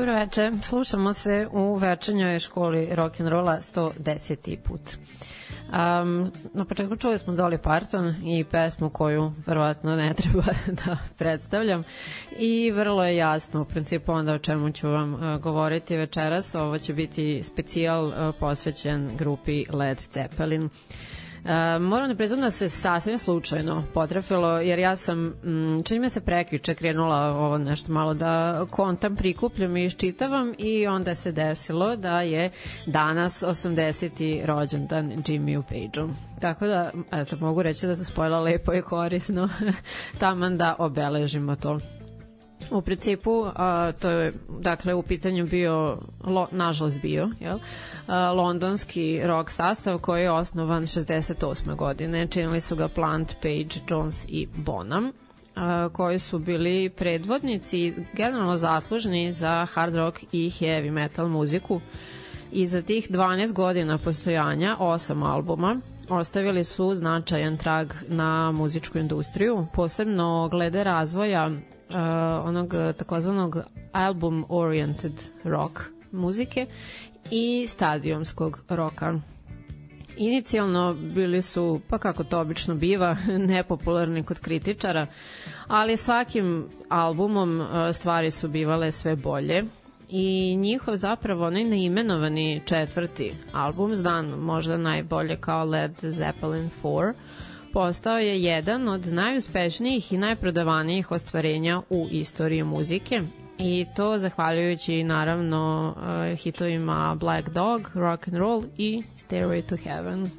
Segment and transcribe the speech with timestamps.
[0.00, 4.56] Dobro večer, slušamo se u večernjoj školi rock'n'rolla 110.
[4.56, 4.80] put.
[6.00, 11.82] Um, na početku čuli smo Dolly Parton i pesmu koju verovatno ne treba da predstavljam
[12.38, 16.54] i vrlo je jasno u principu onda o čemu ću vam uh, govoriti večeras.
[16.54, 20.62] Ovo će biti specijal uh, posvećen grupi Led Zeppelin.
[20.64, 20.70] Uh,
[21.80, 26.20] moram da priznam da se sasvim slučajno potrefilo, jer ja sam, m, čini me se
[26.20, 32.20] prekviče, krenula ovo nešto malo da kontam, prikupljam i iščitavam i onda se desilo da
[32.20, 32.50] je
[32.86, 34.46] danas 80.
[34.46, 36.08] rođendan Jimmyu Page-u.
[36.40, 39.48] Tako da, eto, mogu reći da sam spojila lepo i korisno
[40.20, 41.78] taman da obeležimo to.
[42.70, 47.58] U principu, a, to je, dakle, u pitanju bio, lo, nažalost bio, jel?
[48.06, 51.76] A, londonski rock sastav koji je osnovan 68.
[51.76, 52.26] godine.
[52.26, 55.12] Činili su ga Plant, Page, Jones i Bonham
[55.54, 61.80] a, koji su bili predvodnici generalno zaslužni za hard rock i heavy metal muziku
[62.52, 69.66] i za tih 12 godina postojanja, osam albuma, ostavili su značajan trag na muzičku industriju,
[69.74, 71.50] posebno glede razvoja
[71.90, 73.56] uh, onog takozvanog
[73.92, 75.12] album oriented
[75.44, 75.80] rock
[76.12, 76.66] muzike
[77.30, 79.20] i stadionskog roka.
[80.16, 83.16] Inicijalno bili su, pa kako to obično biva,
[83.54, 85.06] nepopularni kod kritičara,
[85.66, 89.64] ali svakim albumom uh, stvari su bivale sve bolje
[90.08, 97.12] i njihov zapravo onaj neimenovani četvrti album, znan možda najbolje kao Led Zeppelin 4,
[97.72, 103.20] postao je jedan od najuspešnijih i najprodavanijih ostvarenja u istoriji muzike
[103.58, 110.30] i to zahvaljujući naravno uh, hitovima Black Dog, Rock and Roll i Stairway to Heaven.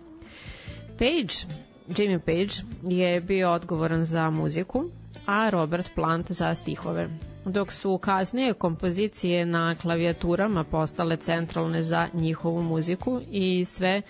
[0.98, 1.34] Page,
[1.88, 2.54] Jimmy Page
[2.96, 4.84] je bio odgovoran za muziku,
[5.26, 7.10] a Robert Plant za stihove
[7.46, 14.02] dok su kasnije kompozicije na klavijaturama postale centralne za njihovu muziku i sve E,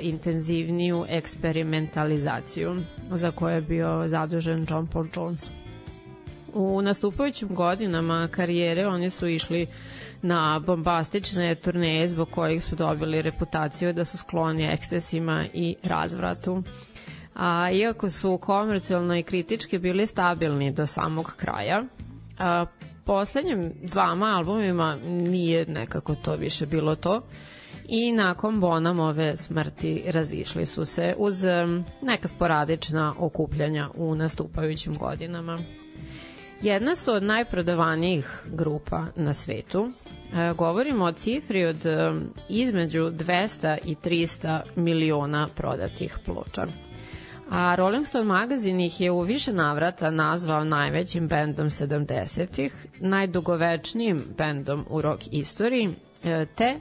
[0.00, 2.76] intenzivniju eksperimentalizaciju
[3.10, 5.50] za koje je bio zadužen John Paul Jones.
[6.54, 9.66] U nastupajućim godinama karijere oni su išli
[10.22, 16.62] na bombastične turneje zbog kojih su dobili reputaciju da su skloni ekscesima i razvratu.
[17.34, 21.84] A, iako su komercijalno i kritički bili stabilni do samog kraja,
[22.38, 22.66] a,
[23.04, 27.22] poslednjim dvama albumima nije nekako to više bilo to
[27.88, 31.44] i nakon Bonamove smrti razišli su se uz
[32.02, 35.58] neka sporadična okupljanja u nastupajućim godinama.
[36.62, 39.88] Jedna su od najprodavanijih grupa na svetu.
[40.34, 41.76] E, govorimo o cifri od
[42.48, 46.66] između 200 i 300 miliona prodatih ploča.
[47.50, 54.84] A Rolling Stone magazin ih je u više navrata nazvao najvećim bendom 70-ih, najdugovečnijim bendom
[54.88, 55.88] u rock istoriji,
[56.24, 56.80] e, te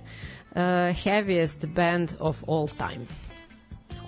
[0.56, 0.62] uh,
[1.04, 3.06] heaviest band of all time.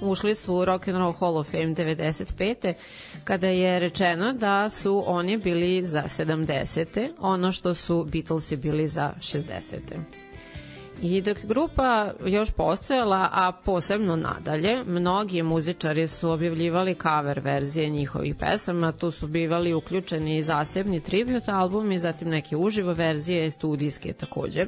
[0.02, 2.74] Ušli su u Rock and Roll Hall of Fame 95.
[3.24, 7.10] kada je rečeno da su oni bili za 70.
[7.20, 9.78] ono što su Beatlesi bili za 60.
[11.02, 18.36] I dok grupa još postojala, a posebno nadalje, mnogi muzičari su objavljivali cover verzije njihovih
[18.36, 24.68] pesama, tu su bivali uključeni i zasebni tribute albumi, zatim neke uživo verzije, studijske takođe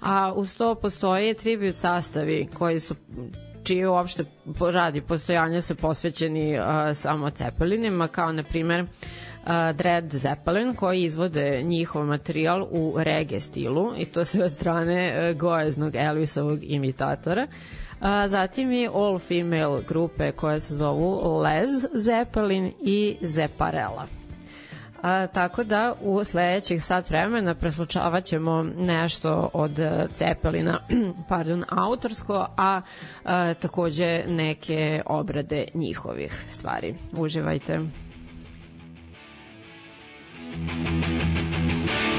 [0.00, 2.94] a uz to postoje tribut sastavi koji su
[3.64, 4.24] čije uopšte
[4.72, 8.88] radi postojanja su posvećeni uh, samo Ceppelinima, kao na primer uh,
[9.74, 15.36] Dread Zeppelin koji izvode njihov materijal u reggae stilu i to sve od strane uh,
[15.36, 17.46] gojeznog Elvisovog imitatora.
[18.00, 24.06] A, zatim i all female grupe koje se zovu Les Zeppelin i Zeparella.
[25.06, 30.78] A, tako da u sledećih sat vremena preslučavat ćemo nešto od e, Cepelina,
[31.28, 32.80] pardon, autorsko, a,
[33.24, 36.94] a takođe neke obrade njihovih stvari.
[37.12, 37.80] Uživajte.
[40.58, 42.15] Thank you.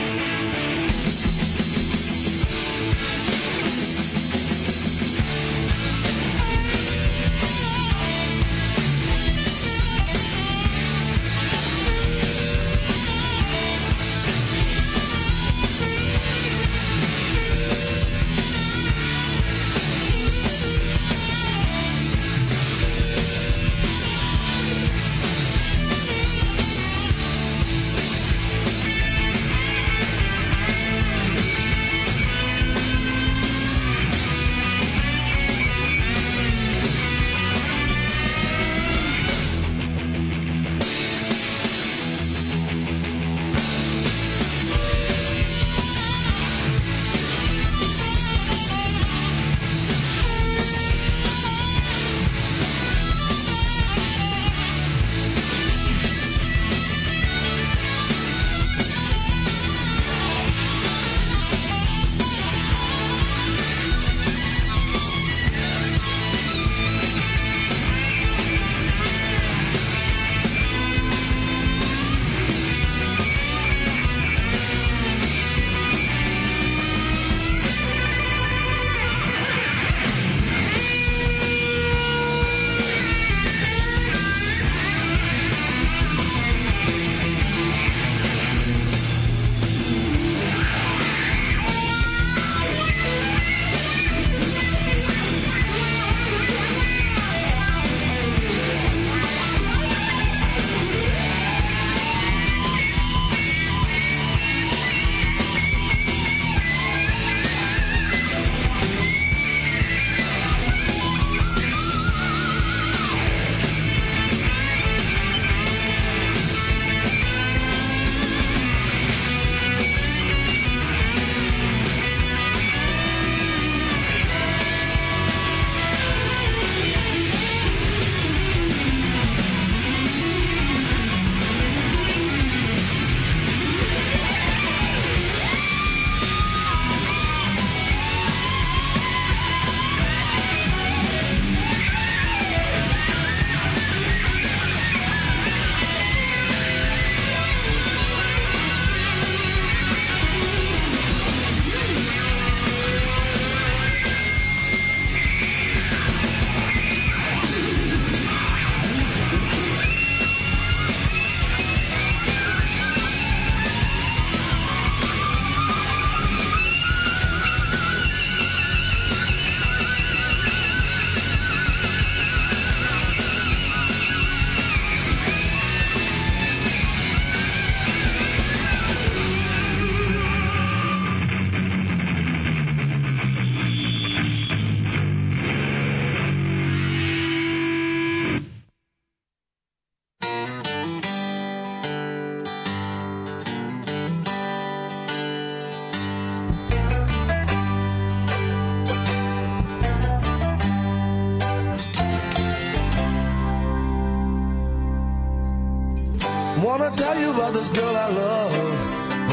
[206.97, 208.51] Tell you about this girl I love.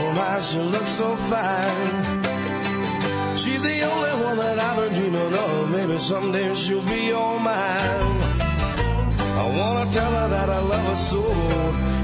[0.01, 2.03] Oh my, she looks so fine.
[3.37, 5.35] She's the only one that I've been dreaming of.
[5.35, 8.21] Oh, maybe someday she'll be all mine.
[9.43, 11.23] I wanna tell her that I love her so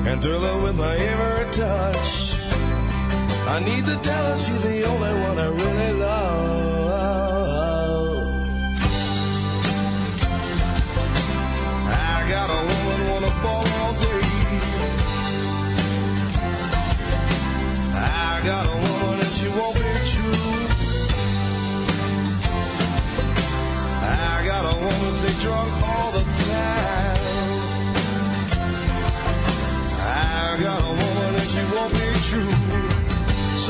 [0.08, 2.10] and thrill her with my every touch.
[3.54, 5.99] I need to tell her she's the only one I really love.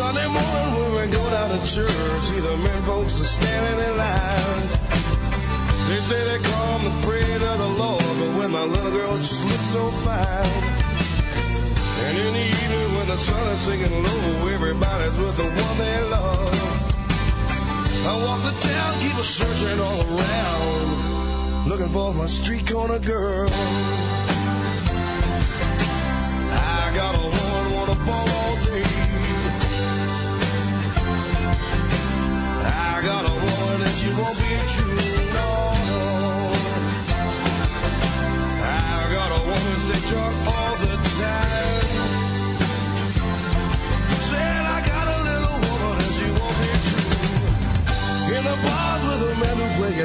[0.00, 3.94] Sunday morning when we go down to church, see the men folks are standing in
[4.00, 4.60] line.
[5.92, 9.44] They say they come to pray to the Lord, but when my little girl just
[9.44, 10.62] looks so fine.
[12.04, 15.98] And in the evening when the sun is sinking low, everybody's with the one they
[16.16, 16.48] love.
[18.08, 23.50] I walk the town, keep a searching all around, looking for my street corner girl.
[26.56, 28.39] I got a woman want a ball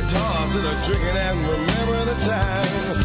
[0.01, 0.55] guitars
[0.87, 1.39] drinking and
[2.05, 2.97] the time.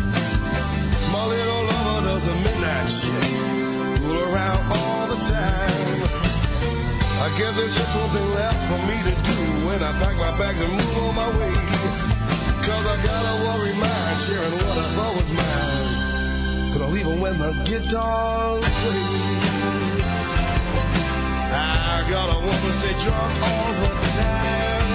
[1.12, 5.99] My little lover does midnight fool around all the time.
[7.25, 9.39] I guess there's just one thing left for me to do
[9.70, 11.54] when I pack my bags and move on my way.
[12.66, 16.72] Cause I got a worry mind sharing what I thought was mine.
[16.72, 19.06] Gonna leave 'em when the guitars play.
[21.52, 24.90] I got a woman stay drunk all the time.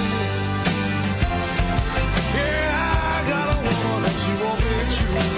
[2.36, 5.35] Yeah, I got a woman and she won't be true.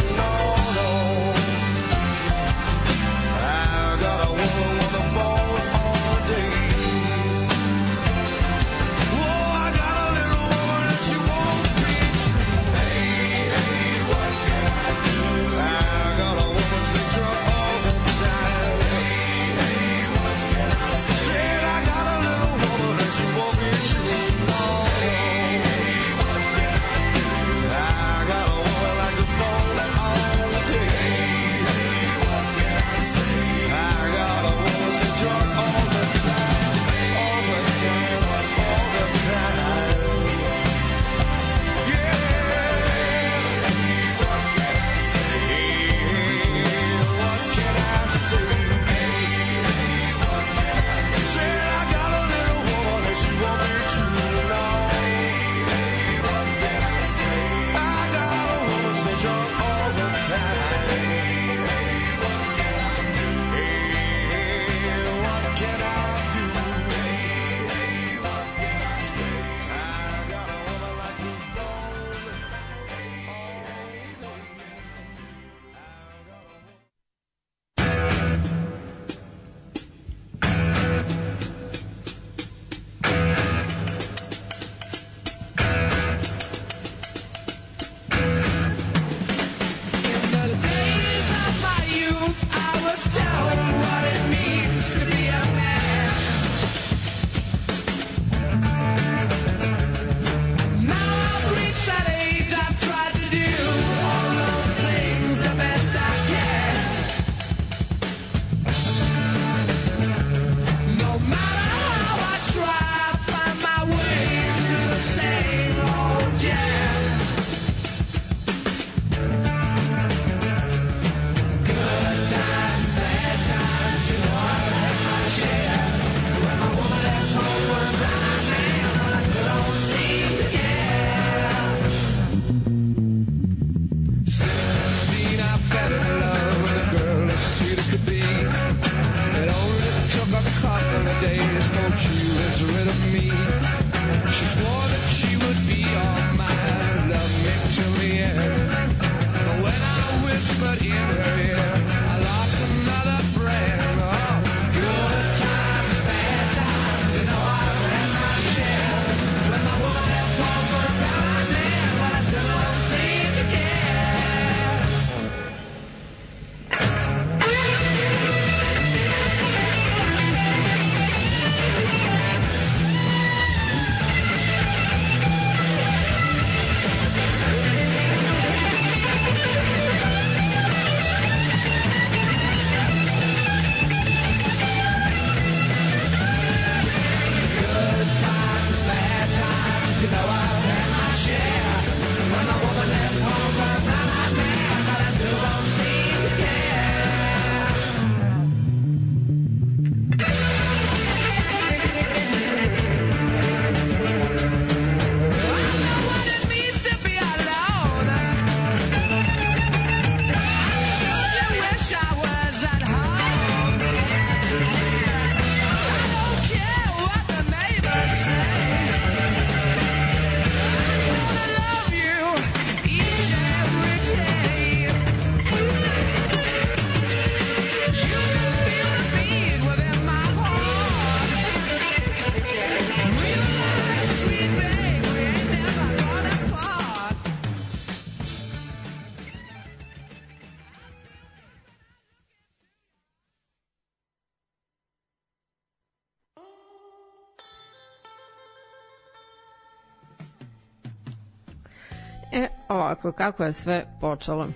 [252.99, 254.47] Ovako, kako je sve počelo?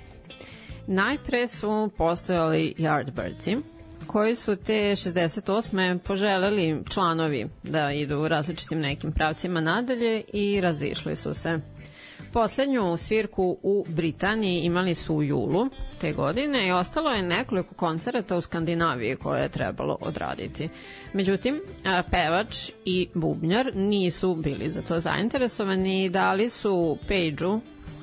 [0.87, 3.61] Najpre su postojali Yardbirdsi,
[4.07, 5.99] koji su te 68.
[5.99, 11.61] poželeli članovi da idu različitim nekim pravcima nadalje i razišli su se.
[12.33, 15.69] Poslednju svirku u Britaniji imali su u julu
[16.01, 20.69] te godine i ostalo je nekoliko koncerata u Skandinaviji koje je trebalo odraditi.
[21.13, 21.61] Međutim,
[22.11, 27.61] pevač i bubnjar nisu bili za to zainteresovani i dali su Pageu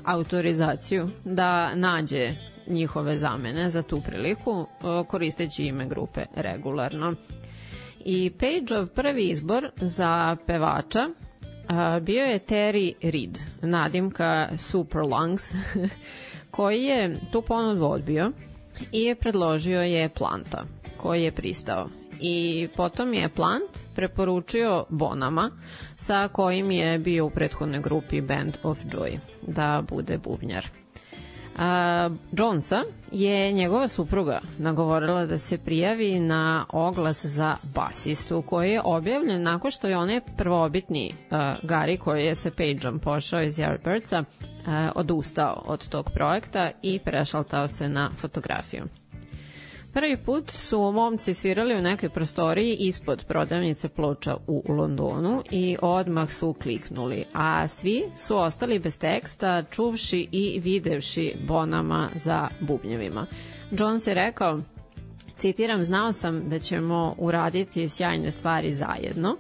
[0.10, 2.32] autorizaciju da nađe
[2.68, 7.16] njihove zamene za tu priliku e, koristeći ime grupe regularno.
[8.06, 11.10] I Pageov prvi izbor za pevača
[11.68, 15.52] a, bio je Terry Reid, nadimka Super Lungs,
[16.52, 18.32] koji je tu ponudu odbio
[18.92, 20.64] i je predložio je Planta,
[20.98, 21.99] koji je pristao.
[22.20, 25.52] I potom je Plant preporučio Bonama,
[25.96, 30.66] sa kojim je bio u prethodnoj grupi Band of Joy, da bude bubnjar.
[31.58, 38.82] A, Jonesa je njegova supruga nagovorila da se prijavi na oglas za basistu koji je
[38.84, 41.14] objavljen nakon što je onaj prvobitni
[41.64, 44.24] Gary koji je sa Pageom pošao iz Yardbirdsa
[44.96, 48.84] odustao od tog projekta i prešaltao se na fotografiju.
[50.00, 56.32] Prvi put su momci svirali u nekoj prostoriji ispod prodavnice ploča u Londonu i odmah
[56.32, 63.26] su kliknuli, a svi su ostali bez teksta, čuvši i videvši bonama za bubnjevima.
[63.72, 64.60] Jones je rekao,
[65.38, 69.38] citiram, znao sam da ćemo uraditi sjajne stvari zajedno,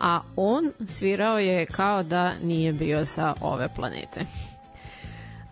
[0.00, 4.20] a on svirao je kao da nije bio sa ove planete.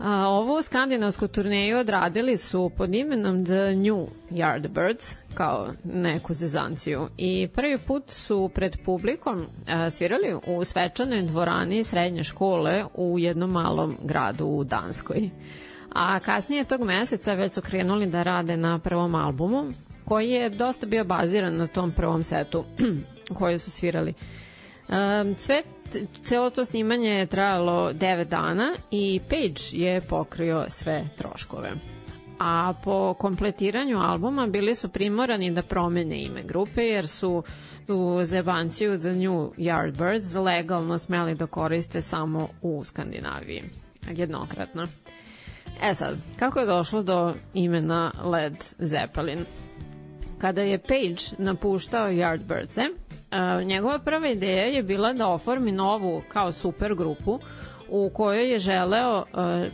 [0.03, 7.49] A, ovu skandinavsku turneju odradili su pod imenom The New Yardbirds kao neku zezanciju i
[7.55, 13.97] prvi put su pred publikom a, svirali u svečanoj dvorani srednje škole u jednom malom
[14.03, 15.31] gradu u Danskoj.
[15.93, 19.65] A kasnije tog meseca već su krenuli da rade na prvom albumu
[20.05, 22.65] koji je dosta bio baziran na tom prvom setu
[23.39, 24.15] koji su svirali.
[25.37, 25.63] Sve
[26.25, 31.71] celo to snimanje je trajalo 9 dana i Page je pokrio sve troškove.
[32.39, 37.43] A po kompletiranju albuma bili su primorani da promene ime grupe jer su
[37.89, 43.63] u zebanciju The New Yardbirds legalno smeli da koriste samo u Skandinaviji.
[44.11, 44.87] Jednokratno.
[45.83, 49.45] E sad, kako je došlo do imena Led Zeppelin?
[50.39, 52.83] Kada je Page napuštao Yardbirdse,
[53.65, 57.41] njegova prva ideja je bila da oformi novu kao super grupu
[57.91, 59.25] u kojoj je želeo uh,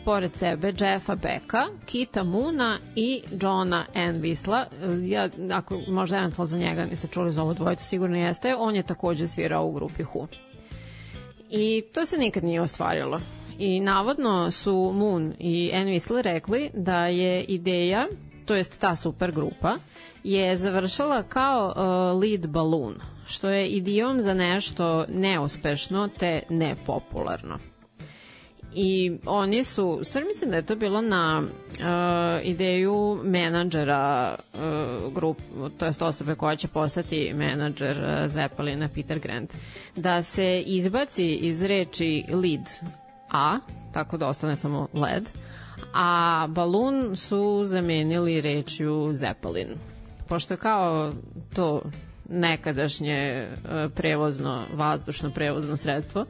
[0.05, 4.21] pored sebe Jeffa Becka, Kita Moona i Johna N.
[4.21, 4.67] Visla.
[4.83, 8.77] Uh, ja, ako možda eventualno za njega niste čuli za ovu dvojicu, sigurno jeste, on
[8.77, 10.27] je takođe svirao u grupi Who.
[11.51, 13.21] I to se nikad nije ostvarilo.
[13.59, 15.71] I navodno su Moon i.
[15.75, 18.07] Whistler rekli da je ideja,
[18.45, 19.75] to jest ta super grupa,
[20.25, 22.95] je završila kao uh, lead balloon,
[23.27, 27.59] što je idiom za nešto neuspešno te nepopularno.
[28.75, 31.87] I oni su, stvari mislim da je to bilo na uh,
[32.47, 34.61] ideju menadžera uh,
[35.15, 35.39] grup,
[35.79, 39.55] to jest osobe koja će postati menadžer uh, Zeppelina Peter Grant,
[39.97, 42.71] da se izbaci iz reči lead
[43.31, 43.59] A,
[43.93, 45.31] tako da ostane samo led,
[45.95, 49.69] a balun su zamenili rečju Zeppelin.
[50.29, 51.13] Pošto kao
[51.55, 51.83] to
[52.29, 53.49] nekadašnje e,
[53.91, 56.25] prevozno, vazdušno prevozno sredstvo,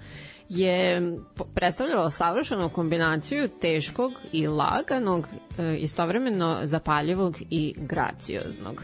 [0.48, 1.12] je
[1.54, 5.28] predstavljalo savršenu kombinaciju teškog i laganog,
[5.58, 8.82] e, istovremeno zapaljivog i gracioznog.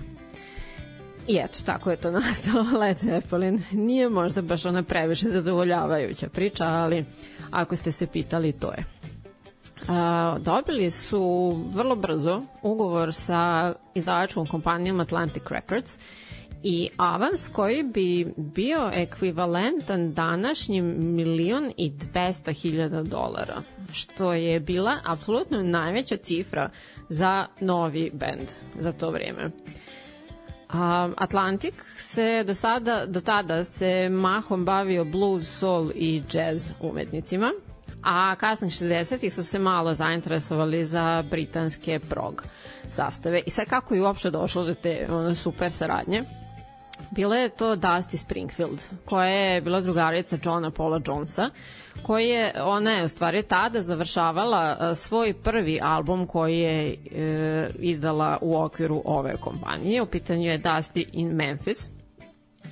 [1.29, 3.62] I eto, tako je to nastalo Led Zeppelin.
[3.72, 7.05] Nije možda baš ona previše zadovoljavajuća priča, ali
[7.51, 8.85] ako ste se pitali, to je.
[10.38, 15.98] Dobili su vrlo brzo ugovor sa izdavačkom kompanijom Atlantic Records
[16.64, 24.96] i avans koji bi bio ekvivalentan današnjim milion i dvesta hiljada dolara, što je bila
[25.05, 26.70] apsolutno najveća cifra
[27.09, 28.48] za novi bend
[28.79, 29.51] za to vreme.
[30.68, 37.51] A, Atlantic se do sada, do tada se mahom bavio blues, soul i jazz umetnicima,
[38.03, 42.42] a kasnih 60-ih su se malo zainteresovali za britanske prog
[42.88, 43.40] sastave.
[43.46, 46.22] I sad kako je uopšte došlo do te ono, super saradnje?
[47.10, 51.50] Bila je to Dusty Springfield, koja je bila drugarica Johna Paula Jonesa,
[52.02, 56.96] koji je, ona je u stvari tada završavala a, svoj prvi album koji je e,
[57.78, 60.02] izdala u okviru ove kompanije.
[60.02, 61.90] U pitanju je Dusty in Memphis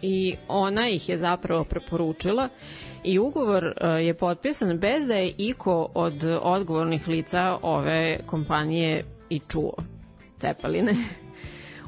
[0.03, 2.49] i ona ih je zapravo preporučila
[3.05, 9.41] I ugovor uh, je potpisan bez da je iko od odgovornih lica ove kompanije i
[9.49, 9.73] čuo
[10.39, 10.95] Cepeline.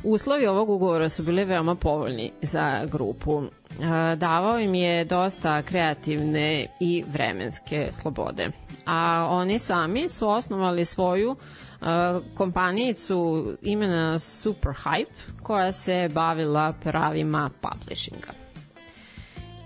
[0.04, 3.42] Uslovi ovog ugovora su bili veoma povoljni za grupu.
[3.42, 8.50] E, Davao im je dosta kreativne i vremenske slobode.
[8.86, 11.84] A oni sami su osnovali svoju e,
[12.34, 18.42] kompanijicu imena Super Hype koja se bavila pravima publishinga.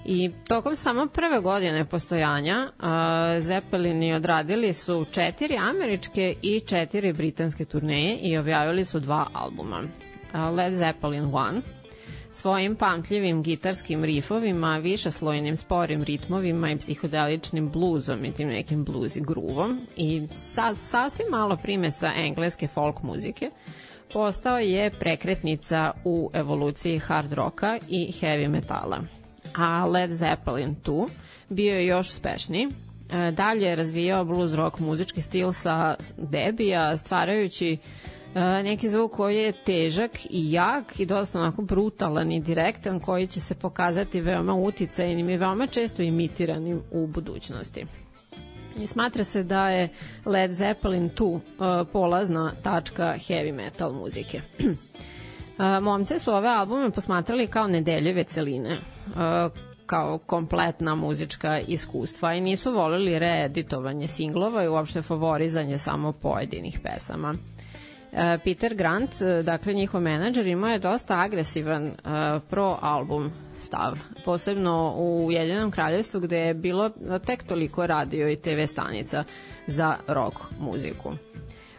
[0.09, 2.87] I tokom samo prve godine postojanja uh,
[3.41, 9.83] Zeppelini odradili su četiri američke i četiri britanske turneje i objavili su dva albuma.
[10.37, 11.61] Uh, Led Zeppelin 1
[12.31, 19.81] svojim pamtljivim gitarskim rifovima, višeslojnim sporim ritmovima i psihodeličnim bluzom i tim nekim bluzi gruvom
[19.97, 23.51] i sa, sasvim malo primesa engleske folk muzike,
[24.13, 29.01] postao je prekretnica u evoluciji hard roka i heavy metala
[29.55, 31.09] a Led Zeppelin 2
[31.49, 32.69] bio je još uspešniji.
[33.13, 37.77] E, Dalje je razvijao blues rock muzički stil sa debija, stvarajući e,
[38.65, 43.41] neki zvuk koji je težak i jak i dosta onako brutalan i direktan koji će
[43.41, 47.87] se pokazati veoma uticajnim i veoma često imitiranim u budućnosti.
[48.79, 49.89] I smatra se da je
[50.25, 51.41] Led Zeppelin 2 uh,
[51.93, 54.41] polazna tačka heavy metal muzike.
[54.59, 54.67] Uh,
[55.85, 59.53] momce su ove albume posmatrali kao nedeljeve celine, uh,
[59.87, 67.35] kao kompletna muzička iskustva i nisu volili reeditovanje singlova i uopšte favorizanje samo pojedinih pesama.
[68.17, 71.93] Uh, Peter Grant, uh, dakle njihov menadžer, imao je dosta agresivan uh,
[72.51, 76.91] pro-album stav, posebno u Jedinom kraljevstvu gde je bilo
[77.27, 79.25] tek toliko radio i TV stanica
[79.67, 81.13] za rock muziku.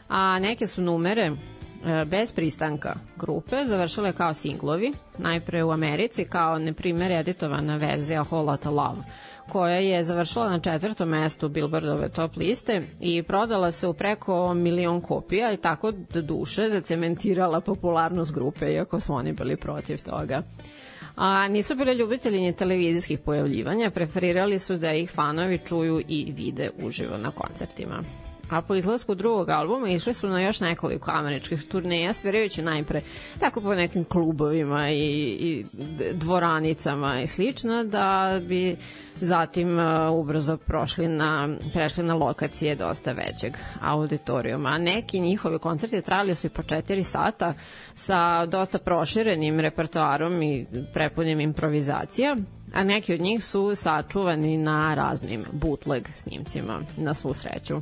[0.10, 6.60] A neke su numere e, bez pristanka grupe završile kao singlovi, najpre u Americi kao,
[6.60, 9.02] na primjer, editovana verzija Whole Lotta Love,
[9.52, 15.02] koja je završila na četvrtom mestu Billboardove top liste i prodala se u preko milion
[15.02, 20.42] kopija i tako do duše zacementirala popularnost grupe, iako su oni bili protiv toga.
[21.16, 26.70] A nisu bili ljubitelji ni televizijskih pojavljivanja, preferirali su da ih fanovi čuju i vide
[26.84, 28.04] uživo na koncertima.
[28.50, 33.02] A po izlasku drugog albuma išli su na još nekoliko američkih turneja, svirajući najpre
[33.40, 34.96] tako po nekim klubovima i,
[35.40, 35.66] i
[36.14, 38.76] dvoranicama i slično, da bi
[39.22, 44.70] zatim uh, ubrzo prošli na, prešli na lokacije dosta većeg auditorijuma.
[44.70, 47.54] A neki njihovi koncerti trajali su i po četiri sata
[47.94, 52.36] sa dosta proširenim repertoarom i prepunim improvizacija,
[52.74, 57.82] a neki od njih su sačuvani na raznim bootleg snimcima, na svu sreću.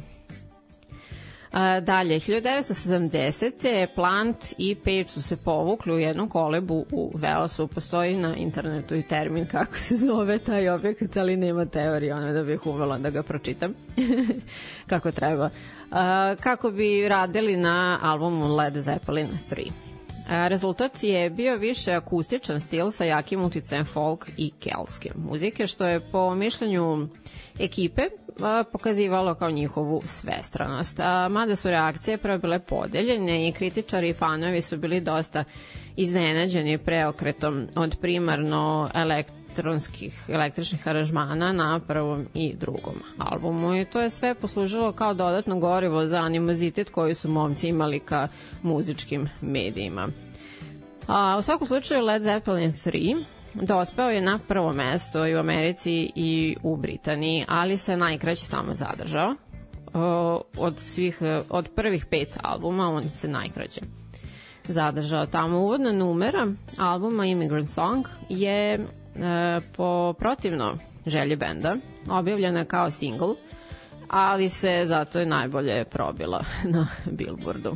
[1.51, 3.88] A, dalje, 1970.
[3.95, 7.67] Plant i Page su se povukli u jednu kolebu u Velosu.
[7.67, 12.43] Postoji na internetu i termin kako se zove taj objekat, ali nema teorije, ono da
[12.43, 13.73] bih umela da ga pročitam
[14.89, 15.49] kako treba.
[15.91, 19.71] A, kako bi radili na albumu Led Zeppelin 3.
[20.29, 25.86] A, Rezultat je bio više akustičan stil sa jakim uticajem folk i keltske muzike, što
[25.86, 27.08] je po mišljenju
[27.60, 28.01] ekipe
[28.71, 30.98] pokazivalo kao njihovu svestranost.
[31.30, 35.43] Mada su reakcije prvo bile podeljene i kritičari i fanovi su bili dosta
[35.95, 44.10] iznenađeni preokretom od primarno elektronskih, električnih aranžmana na prvom i drugom albumu i to je
[44.10, 48.28] sve poslužilo kao dodatno gorivo za animozitet koji su momci imali ka
[48.63, 50.08] muzičkim medijima.
[51.08, 53.24] A, u svakom slučaju Led Zeppelin 3
[53.62, 58.74] dospeo je na prvo mesto i u Americi i u Britaniji, ali se najkraće tamo
[58.74, 59.36] zadržao.
[60.58, 63.82] Od svih od prvih pet albuma on se najkraće
[64.68, 65.60] zadržao tamo.
[65.60, 68.80] Uvodna numera albuma Immigrant Song je e,
[69.76, 71.76] po protivno želji benda
[72.10, 73.36] objavljena kao single,
[74.10, 77.76] ali se zato je najbolje probila na Billboardu.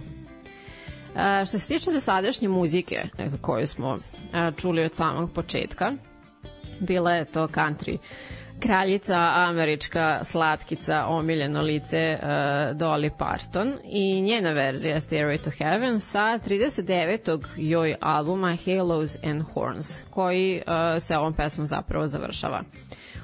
[1.47, 3.97] Što se tiče dosadašnje muzike e, koju smo
[4.33, 5.91] e, čuli od samog početka,
[6.79, 7.97] bila je to country
[8.59, 12.27] kraljica američka slatkica omiljeno lice uh,
[12.77, 17.45] Dolly Parton i njena verzija Stairway to Heaven sa 39.
[17.57, 22.63] joj albuma Halos and Horns koji uh, se ovom pesmom zapravo završava.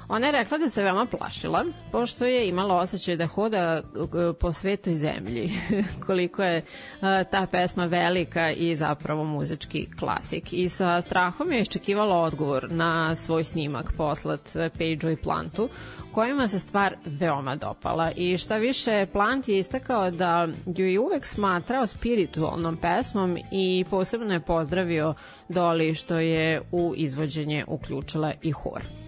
[0.08, 4.52] Ona je rekla da se veoma plašila, pošto je imala osjećaj da hoda uh, po
[4.52, 5.52] svetoj zemlji,
[6.06, 10.52] koliko je uh, ta pesma velika i zapravo muzički klasik.
[10.52, 14.40] I sa strahom je iščekivala odgovor na svoj snimak poslat
[14.78, 15.68] Pageu i Plantu,
[16.12, 21.26] kojima se stvar veoma dopala i šta više Plant je istakao da ju je uvek
[21.26, 25.14] smatrao spiritualnom pesmom i posebno je pozdravio
[25.48, 29.05] Doli što je u izvođenje uključila i hor.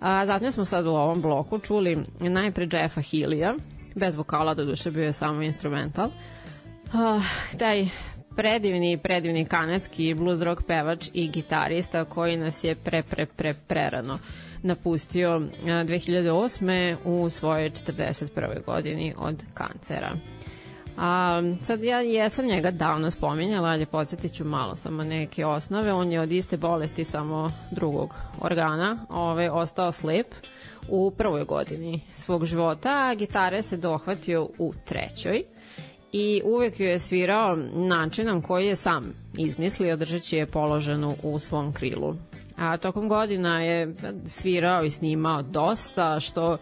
[0.00, 3.54] A, zatim smo sad u ovom bloku čuli najpre Jeffa Healija,
[3.94, 6.06] bez vokala, do duše bio je samo instrumental.
[6.06, 7.22] Uh,
[7.58, 7.86] taj
[8.36, 14.18] predivni, predivni kanadski blues rock pevač i gitarista koji nas je pre, pre, pre, prerano
[14.62, 16.96] napustio uh, 2008.
[17.04, 18.64] u svojoj 41.
[18.64, 20.10] godini od kancera.
[21.02, 25.92] A, sad ja jesam njega davno spominjala, ali podsjetit ću malo samo neke osnove.
[25.92, 30.26] On je od iste bolesti samo drugog organa ove, ostao slep
[30.88, 35.42] u prvoj godini svog života, a gitare se dohvatio u trećoj
[36.12, 41.72] i uvek ju je svirao načinom koji je sam izmislio, držeći je položenu u svom
[41.72, 42.14] krilu.
[42.56, 43.94] A tokom godina je
[44.26, 46.58] svirao i snimao dosta, što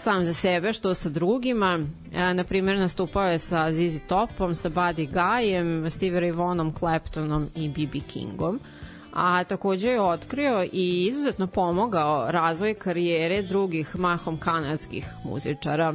[0.00, 1.78] sam za sebe, što sa drugima.
[2.12, 7.46] E, na primjer, nastupao je sa ZZ Topom, sa Buddy Guyem, Steve Ray Vaughanom, Claptonom
[7.54, 8.00] i B.B.
[8.12, 8.60] Kingom
[9.12, 15.94] a takođe je otkrio i izuzetno pomogao razvoj karijere drugih mahom kanadskih muzičara.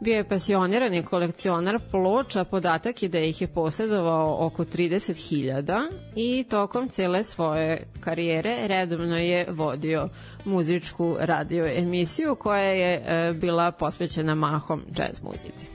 [0.00, 6.88] Bio je pasionirani kolekcionar ploča, podatak je da ih je posjedovao oko 30.000 i tokom
[6.88, 10.08] cele svoje karijere redovno je vodio
[10.44, 15.66] muzičku radio emisiju koja je e, bila posvećena mahom jazz muzici.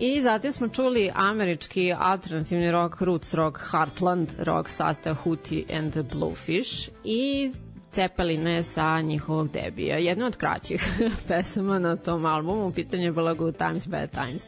[0.00, 6.02] I zatim smo čuli američki alternativni rock, roots rock, heartland rock sastav Hootie and the
[6.02, 7.50] Bluefish i
[7.92, 9.98] Cepeline sa njihovog debija.
[9.98, 10.88] Jedna od kraćih
[11.28, 14.46] pesama na tom albumu, pitanje je bila Good Times, Bad Times.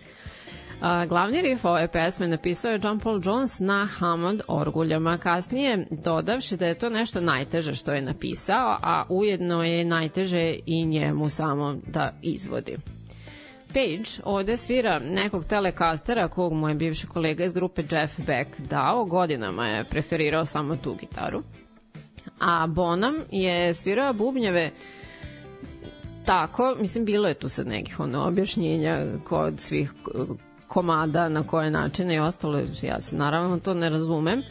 [0.80, 6.56] A, glavni riff ove pesme napisao je John Paul Jones na Hammond orguljama, kasnije dodavši
[6.56, 11.76] da je to nešto najteže što je napisao, a ujedno je najteže i njemu samo
[11.86, 12.76] da izvodi.
[13.66, 19.04] Page ovde svira nekog telekastera kog mu je bivši kolega iz grupe Jeff Beck dao,
[19.04, 21.42] godinama je preferirao samo tu gitaru.
[22.40, 24.70] A Bonham je svirao bubnjeve
[26.24, 29.92] tako, mislim bilo je tu sad nekih ono objašnjenja kod svih
[30.68, 34.42] komada na koje načine i ostalo, ja se naravno to ne razumem.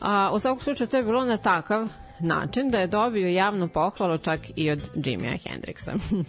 [0.00, 1.88] A, u svakom slučaju to je bilo na takav
[2.20, 5.98] način da je dobio javnu pohvalu čak i od Jimmya Hendrixa.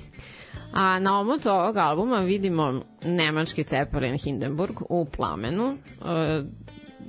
[0.73, 6.43] A na omotu ovog albuma vidimo nemački Zeppelin Hindenburg u plamenu, e,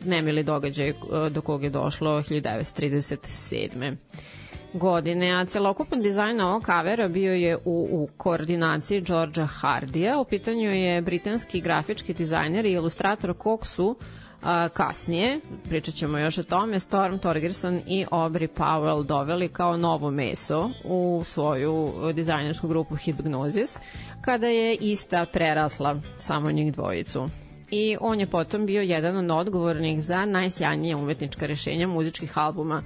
[0.05, 0.95] nemili događaj e,
[1.31, 3.97] do kog je došlo 1937
[4.75, 10.19] godine, a celokupan dizajn ovog kavera bio je u, u koordinaciji Georgia Hardija.
[10.21, 13.97] U pitanju je britanski grafički dizajner i ilustrator kog su
[14.43, 20.11] a, kasnije, pričat ćemo još o tome, Storm Torgerson i Aubrey Powell doveli kao novo
[20.11, 23.79] meso u svoju dizajnersku grupu Hypnosis,
[24.21, 27.29] kada je ista prerasla samo njih dvojicu.
[27.71, 32.83] I on je potom bio jedan od odgovornih za najsjajnije umetnička rešenja muzičkih albuma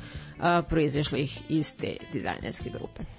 [0.68, 3.17] proizašlih iz te dizajnerske grupe.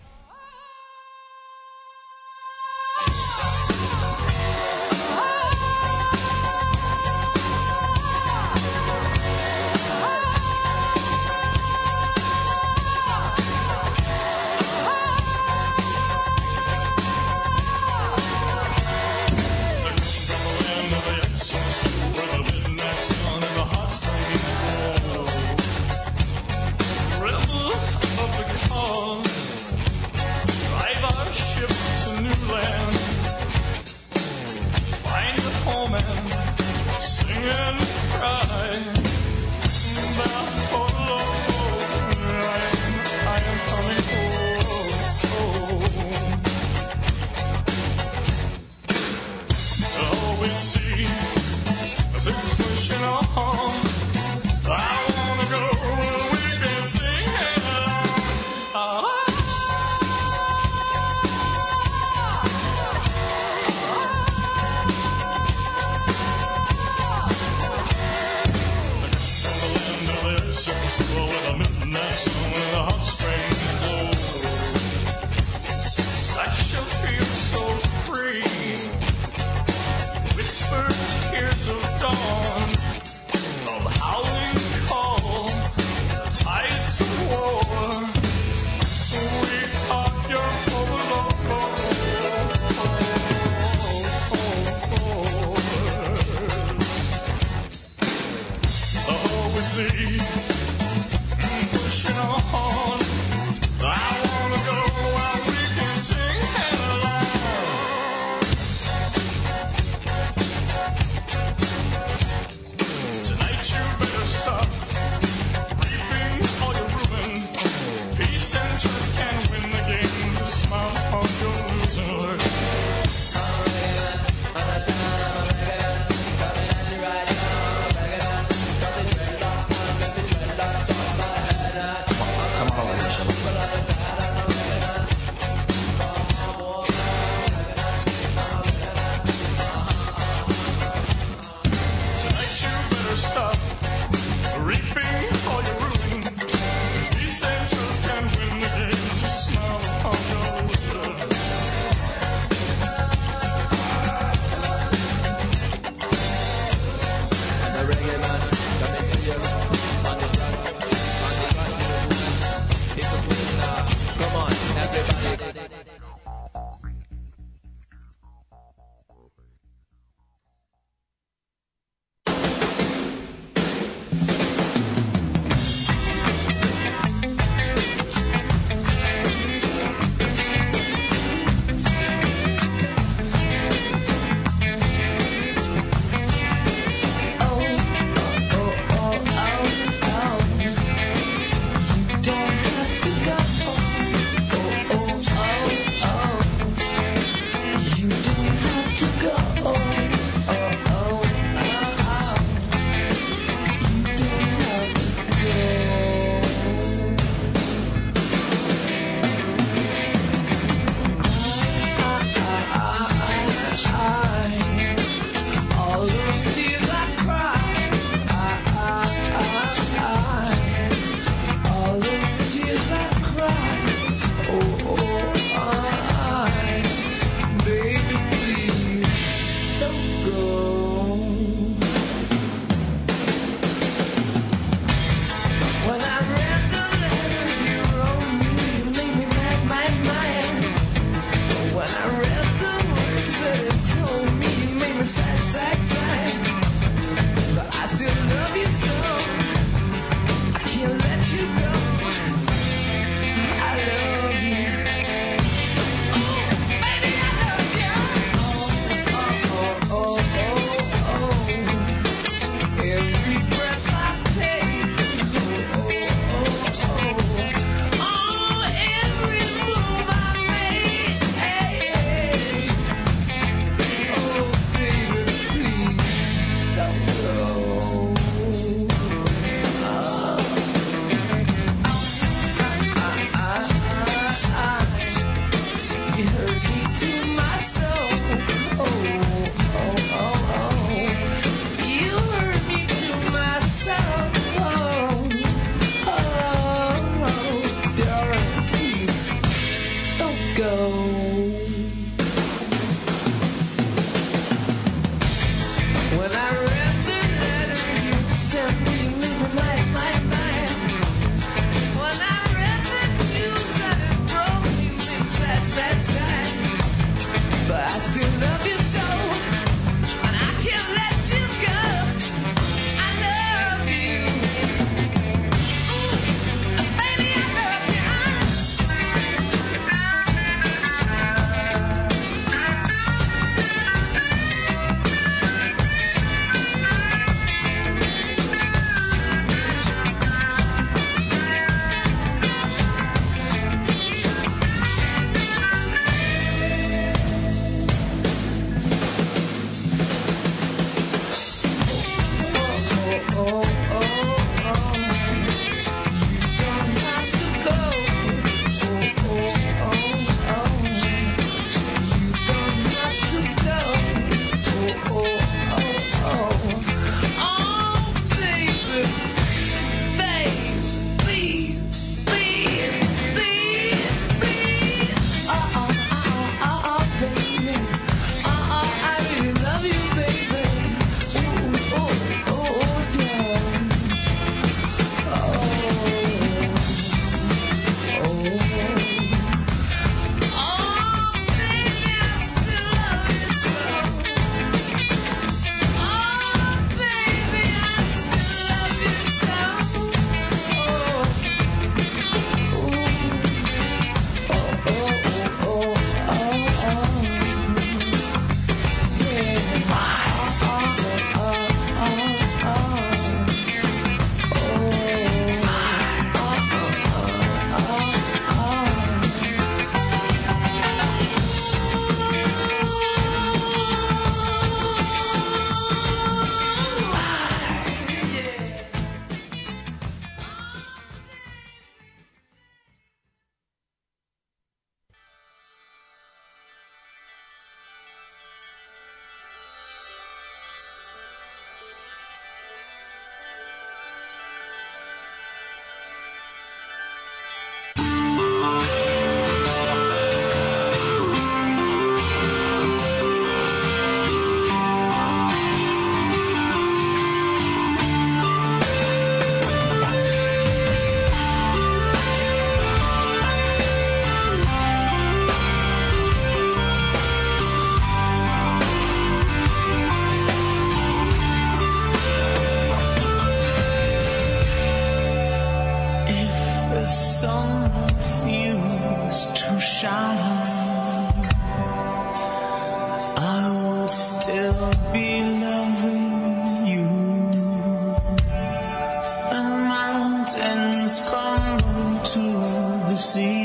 [493.20, 493.59] The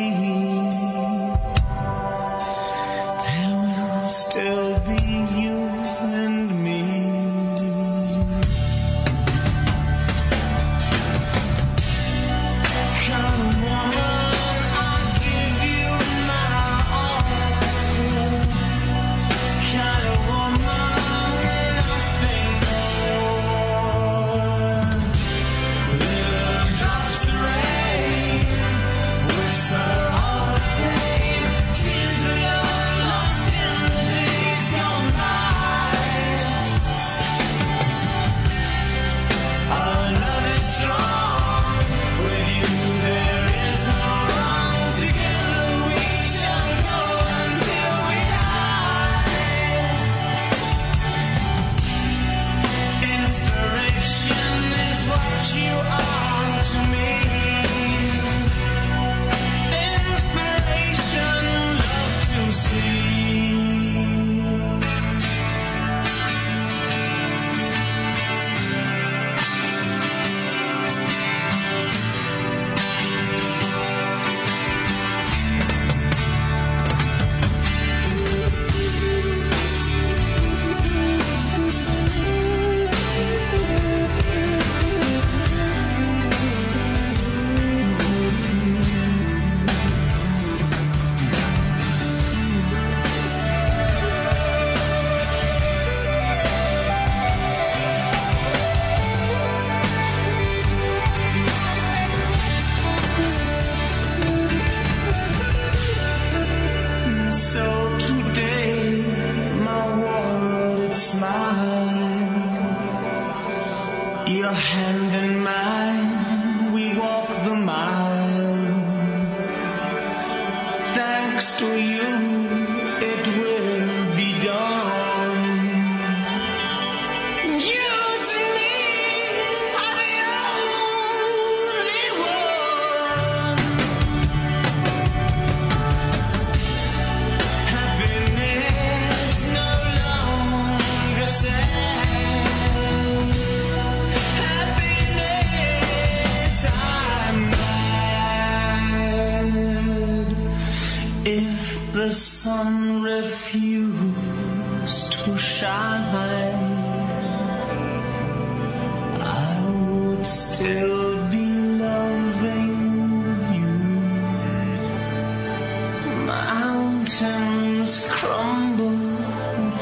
[167.22, 168.88] Mountains crumble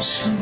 [0.00, 0.41] to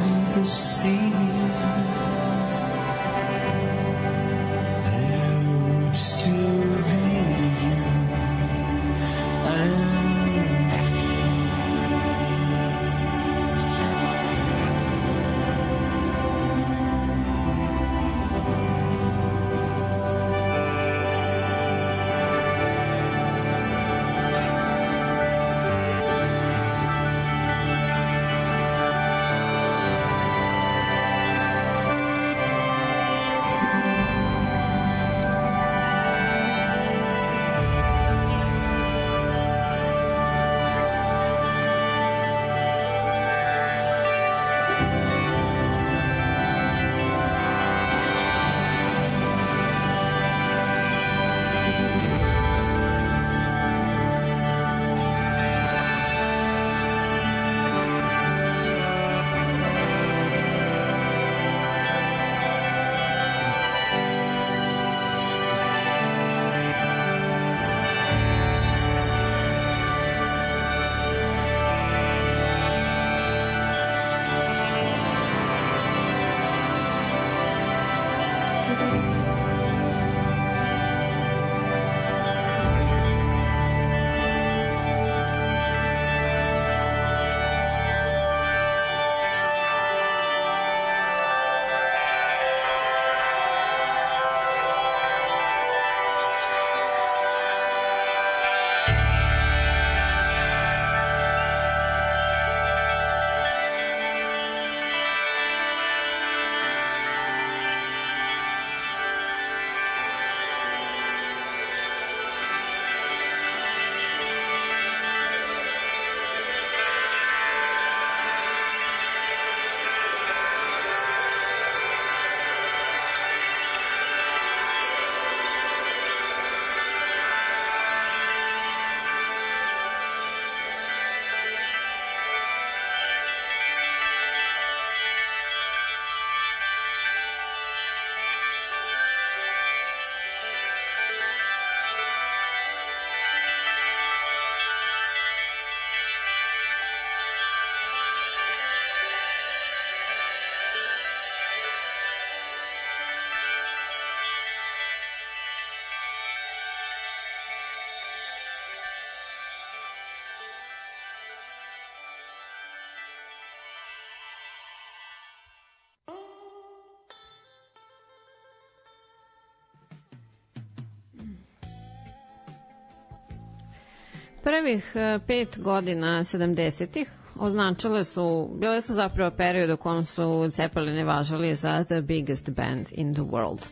[174.43, 181.03] Prvih e, pet godina 70-ih označile su, bile su zapravo period u kom su Cepelini
[181.03, 183.70] važali za the biggest band in the world.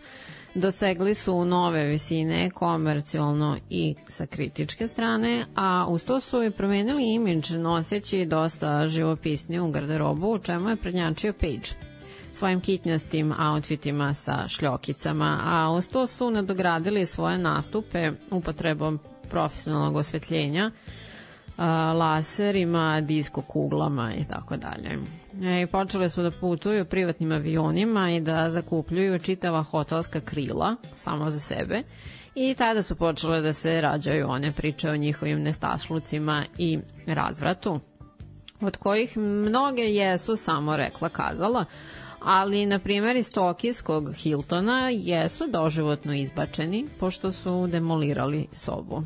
[0.54, 7.14] Dosegli su nove visine komercijalno i sa kritičke strane, a uz to su i promenili
[7.14, 11.88] imidž noseći dosta živopisniju garderobu, u čemu je prednjačio Page
[12.38, 18.98] svojim kitnjastim outfitima sa šljokicama, a uz to su nadogradili svoje nastupe upotrebom
[19.30, 20.70] profesionalnog osvetljenja,
[21.94, 24.98] laserima, disko kuglama i tako dalje.
[25.42, 31.30] E, I počele su da putuju privatnim avionima i da zakupljuju čitava hotelska krila samo
[31.30, 31.82] za sebe
[32.34, 37.80] i tada su počele da se rađaju one priče o njihovim nestašlucima i razvratu
[38.60, 41.64] od kojih mnoge jesu samo rekla kazala,
[42.20, 49.02] ali na primjer iz Tokijskog Hiltona jesu doživotno izbačeni pošto su demolirali sobu.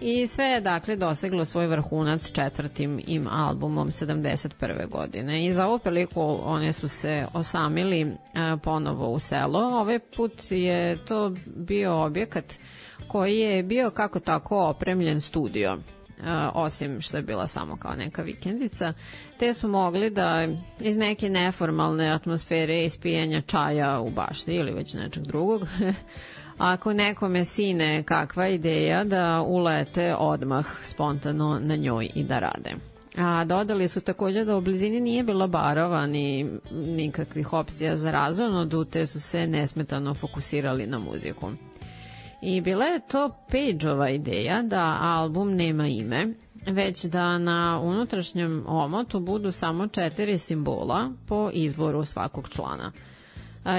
[0.00, 4.88] I sve je dakle doseglo svoj vrhunac četvrtim im albumom 71.
[4.88, 5.46] godine.
[5.46, 8.06] I za ovu priliku one su se osamili e,
[8.62, 9.58] ponovo u selo.
[9.58, 12.44] Ovaj put je to bio objekat
[13.08, 15.78] koji je bio kako tako opremljen studio e,
[16.54, 18.92] osim što je bila samo kao neka vikendica,
[19.38, 20.48] te su mogli da
[20.80, 25.62] iz neke neformalne atmosfere ispijanja čaja u bašti ili već nečeg drugog,
[26.58, 32.74] ako nekome sine kakva ideja da ulete odmah spontano na njoj i da rade.
[33.16, 38.84] A dodali su takođe da u blizini nije bilo barova ni nikakvih opcija za razonodu,
[38.84, 41.50] te su se nesmetano fokusirali na muziku.
[42.42, 46.34] I bila je to Pageova ideja da album nema ime,
[46.66, 52.92] već da na unutrašnjem omotu budu samo četiri simbola po izboru svakog člana.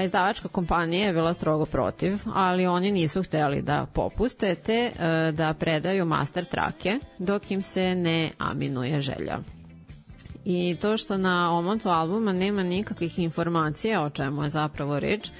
[0.04, 5.54] Izdavačka kompanija je bila strogo protiv, ali oni nisu hteli da popuste te e, da
[5.54, 9.38] predaju master trake dok im se ne aminuje želja.
[10.44, 15.30] I to što na omotu albuma nema nikakvih informacija o čemu je zapravo reč,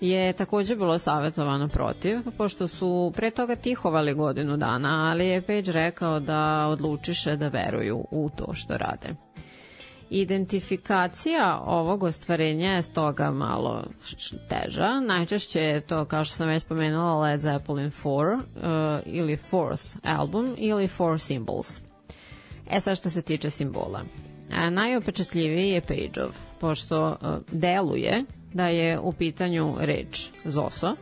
[0.00, 5.72] je takođe bilo savjetovano protiv, pošto su pre toga tihovali godinu dana, ali je Page
[5.72, 9.08] rekao da odlučiše da veruju u to što rade.
[10.10, 13.84] Identifikacija ovog ostvarenja je stoga malo
[14.48, 15.00] teža.
[15.00, 18.42] Najčešće je to, kao što sam već spomenula, Led Zeppelin 4 uh,
[19.06, 21.80] ili Fourth album ili Four Symbols.
[22.70, 24.00] E sad što se tiče simbola.
[24.52, 30.96] A, najopečatljiviji je Pageov, pošto uh, deluje da je u pitanju reč Zoso.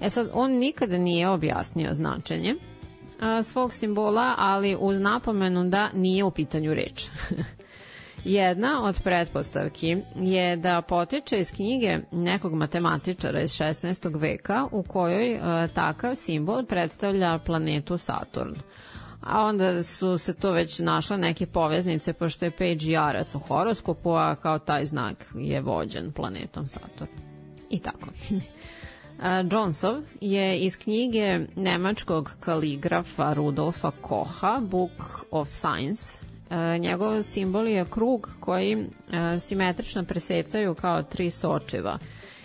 [0.00, 2.54] E sad, on nikada nije objasnio značenje
[3.20, 7.08] a, svog simbola, ali uz napomenu da nije u pitanju reč.
[8.24, 14.20] Jedna od pretpostavki je da potiče iz knjige nekog matematičara iz 16.
[14.20, 18.54] veka u kojoj e, takav simbol predstavlja planetu Saturn.
[19.20, 24.10] A onda su se to već našle neke poveznice, pošto je Page jarac u horoskopu,
[24.10, 27.10] a kao taj znak je vođen planetom Saturn.
[27.70, 28.08] I tako.
[29.22, 36.33] A, Jonesov je iz knjige nemačkog kaligrafa Rudolfa Koha Book of Science E,
[36.78, 38.86] njegov simbol je krug koji e,
[39.40, 41.98] simetrično presecaju kao tri sočiva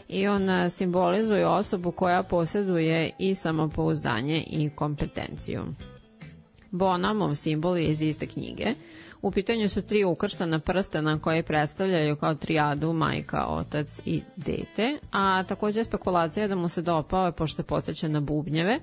[0.07, 5.63] i on e, simbolizuje osobu koja posjeduje i samopouzdanje i kompetenciju.
[6.71, 8.65] Bonamov simbol je iz iste knjige.
[9.21, 15.43] U pitanju su tri ukrštana prstena koje predstavljaju kao trijadu majka, otac i dete, a
[15.43, 18.79] takođe je spekulacija da mu se dopao pošto je posjećan na bubnjeve,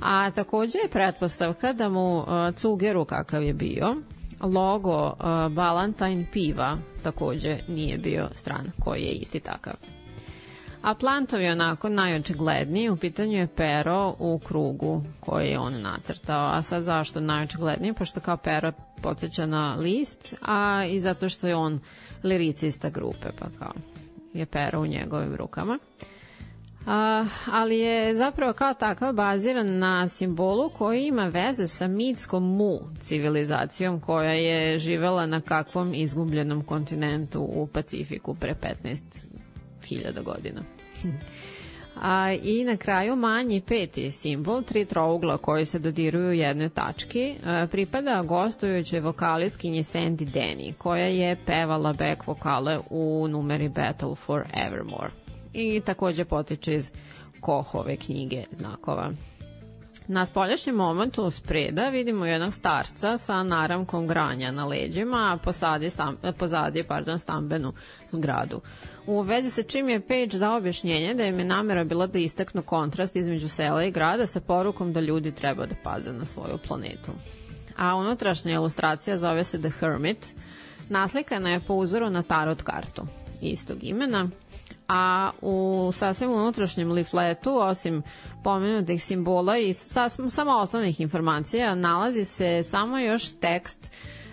[0.00, 3.96] a takođe je pretpostavka da mu cugeru kakav je bio,
[4.42, 9.74] logo uh, Ballantine piva takođe nije bio stran koji je isti takav.
[10.82, 16.46] A Plantov je onako najočigledniji, u pitanju je pero u krugu koji je on nacrtao.
[16.54, 17.92] A sad zašto najočigledniji?
[17.92, 18.72] Pošto kao pero
[19.02, 21.80] podsjeća na list, a i zato što je on
[22.22, 23.72] liricista grupe, pa kao
[24.32, 25.78] je pero u njegovim rukama.
[26.86, 32.78] A, ali je zapravo kao takav baziran na simbolu koji ima veze sa mitskom mu
[33.02, 38.54] civilizacijom koja je živela na kakvom izgubljenom kontinentu u Pacifiku pre
[39.84, 40.60] 15.000 godina.
[42.02, 47.34] A, I na kraju manji peti simbol, tri trougla koji se dodiruju u jednoj tački,
[47.44, 54.42] a, pripada gostujućoj vokalistkinji Sandy Denny, koja je pevala back vokale u numeri Battle for
[54.66, 55.21] Evermore
[55.52, 56.90] i takođe potiče iz
[57.40, 59.12] Kohove knjige znakova.
[60.08, 66.16] Na spoljašnjem momentu spreda vidimo jednog starca sa naramkom granja na leđima, a pozadi, stam,
[66.38, 67.72] pozadi pardon, stambenu
[68.08, 68.60] zgradu.
[69.06, 72.62] U vezi sa čim je Page dao objašnjenje da im je namera bila da istaknu
[72.62, 77.12] kontrast između sela i grada sa porukom da ljudi treba da paze na svoju planetu.
[77.76, 80.34] a unutrašnja ilustracija zove se The Hermit.
[80.88, 83.02] Naslikana je po uzoru na tarot kartu
[83.40, 84.28] istog imena,
[84.94, 88.02] a u sasvim unutrašnjem leafletu, osim
[88.44, 93.90] pomenutih simbola i sasvim, samo osnovnih informacija, nalazi se samo još tekst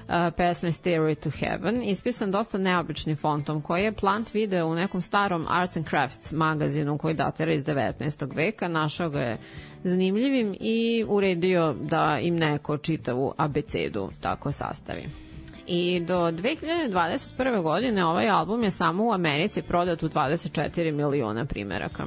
[0.07, 5.01] uh, pesme Stairway to Heaven, ispisan dosta neobičnim fontom, koji je Plant video u nekom
[5.01, 8.35] starom Arts and Crafts magazinu koji datira iz 19.
[8.35, 9.37] veka, našao ga je
[9.83, 15.28] zanimljivim i uredio da im neko čitavu abecedu tako sastavi.
[15.71, 17.61] I do 2021.
[17.61, 22.05] godine ovaj album je samo u Americi prodat u 24 miliona primeraka.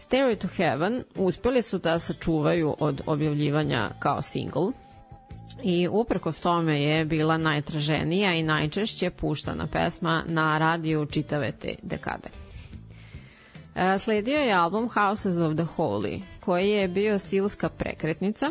[0.00, 4.66] Stairway to Heaven uspeli su da sačuvaju od objavljivanja kao single
[5.62, 12.28] i uprkos tome je bila najtraženija i najčešće puštana pesma na radiju čitave te dekade.
[13.74, 18.50] E, Sledio je album Houses of the Holy, koji je bio stilska prekretnica.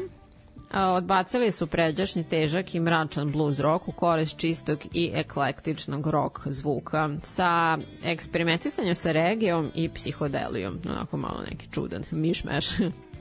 [0.73, 7.09] Odbacili su pređašnji težak i mračan blues rock u korist čistog i eklektičnog rock zvuka
[7.23, 10.79] sa eksperimentisanjem sa regijom i psihodelijom.
[10.89, 12.65] Onako malo neki čudan mišmeš.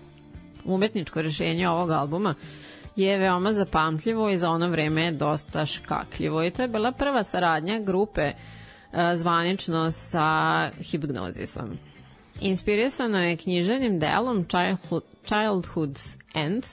[0.64, 2.34] Umetničko rešenje ovog albuma
[2.96, 7.22] je veoma zapamtljivo i za ono vreme je dosta škakljivo i to je bila prva
[7.22, 8.34] saradnja grupe e,
[9.16, 11.78] zvanično sa hipnozisom.
[12.40, 16.64] Inspirisano je knjiženim delom Childhood, Childhood's End,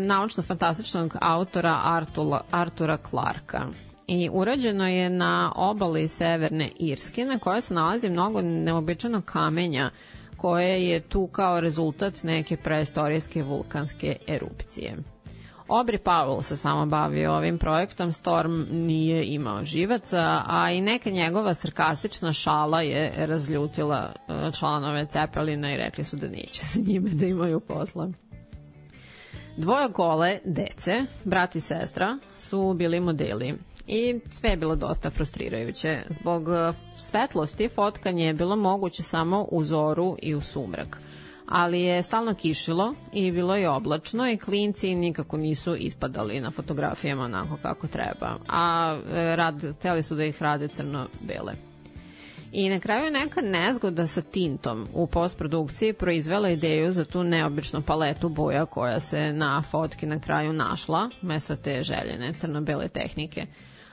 [0.00, 3.66] naučno-fantastičnog autora Artura, Artura Clarka.
[4.06, 9.90] I urađeno je na obali Severne Irske, na kojoj se nalazi mnogo neobičanog kamenja
[10.36, 14.96] koje je tu kao rezultat neke preistorijske vulkanske erupcije.
[15.68, 21.54] Aubrey Powell se samo bavio ovim projektom, Storm nije imao živaca, a i neka njegova
[21.54, 27.26] sarkastična šala je razljutila e, članove Cepelina i rekli su da neće sa njime da
[27.26, 28.08] imaju posla.
[29.56, 33.54] Dvoje gole dece, brat i sestra, su bili modeli
[33.86, 35.98] i sve je bilo dosta frustrirajuće.
[36.08, 40.98] Zbog e, svetlosti fotkanje je bilo moguće samo u zoru i u sumrak
[41.48, 47.24] ali je stalno kišilo i bilo je oblačno i klinci nikako nisu ispadali na fotografijama
[47.24, 51.52] onako kako treba, a e, rad, hteli su da ih rade crno-bele.
[52.52, 58.28] I na kraju neka nezgoda sa tintom u postprodukciji proizvela ideju za tu neobičnu paletu
[58.28, 63.46] boja koja se na fotki na kraju našla, mesto te željene crno-bele tehnike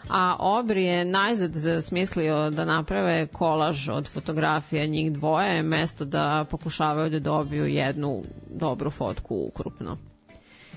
[0.09, 1.51] a Obri je najzad
[1.83, 8.89] smislio da naprave kolaž od fotografija njih dvoje, mesto da pokušavaju da dobiju jednu dobru
[8.89, 9.97] fotku ukrupno.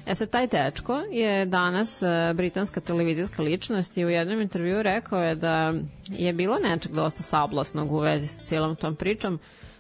[0.07, 5.23] E sad, taj tečko je danas e, britanska televizijska ličnost i u jednom intervju rekao
[5.23, 5.75] je da
[6.09, 9.39] je bilo nečeg dosta sablasnog u vezi sa cijelom tom pričom,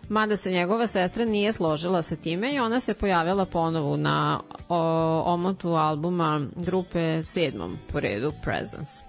[0.09, 4.79] mada se njegova sestra nije složila sa time i ona se pojavila ponovo na o,
[5.27, 9.05] omotu albuma grupe sedmom po redu Presence.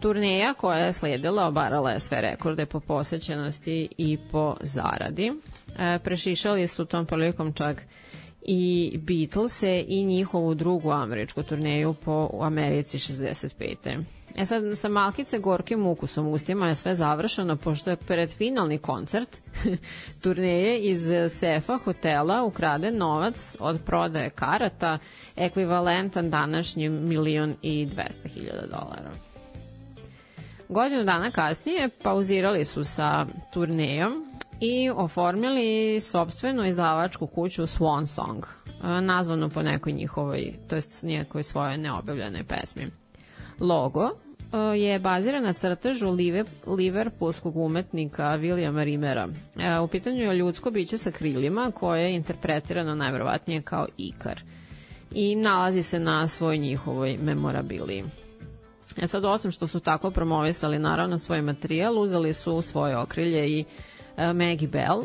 [0.00, 5.32] Turneja koja je slijedila obarala je sve rekorde po posećenosti i po zaradi.
[5.78, 7.82] E, prešišali su tom prilikom čak
[8.50, 14.04] i Beatlese i njihovu drugu američku turneju po Americi 65.
[14.36, 18.78] E sad, sa malkice gorkim ukusom u ustima je sve završeno, pošto je pred finalni
[18.78, 19.36] koncert
[20.22, 24.98] turneje iz sefa hotela ukraden novac od prodaje karata,
[25.36, 29.10] ekvivalentan današnjim milion i dvesta hiljada dolara.
[30.68, 34.27] Godinu dana kasnije pauzirali su sa turnejom
[34.60, 41.42] i oformili sobstvenu izdavačku kuću Swan Song, e, nazvanu po nekoj njihovoj, to jest nekoj
[41.42, 42.86] svojoj neobjavljenoj pesmi.
[43.60, 46.16] Logo e, je baziran na crtežu
[46.66, 49.28] liverpoolskog umetnika Williama Rimera.
[49.58, 54.40] E, U pitanju je ljudsko biće sa krilima koje je interpretirano najverovatnije kao ikar
[55.14, 58.04] i nalazi se na svoj njihovoj memorabiliji.
[58.96, 63.60] E sad, osim što su tako promovisali naravno svoj materijal, uzeli su svoje okrilje i
[63.60, 65.04] uh, Maggie Bell, uh,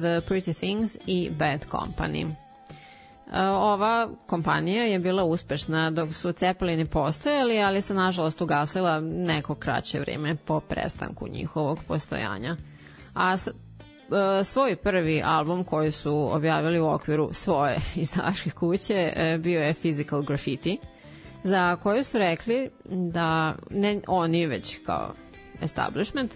[0.00, 2.24] The Pretty Things i Bad Company.
[2.24, 2.32] Uh,
[3.42, 10.00] ova kompanija je bila uspešna dok su Cepelini postojali, ali se nažalost ugasila neko kraće
[10.00, 12.56] vreme po prestanku njihovog postojanja.
[13.14, 13.36] A
[14.44, 20.78] svoj prvi album koji su objavili u okviru svoje izdavačke kuće bio je Physical Graffiti
[21.44, 25.14] za koju su rekli da ne oni već kao
[25.62, 26.32] establishment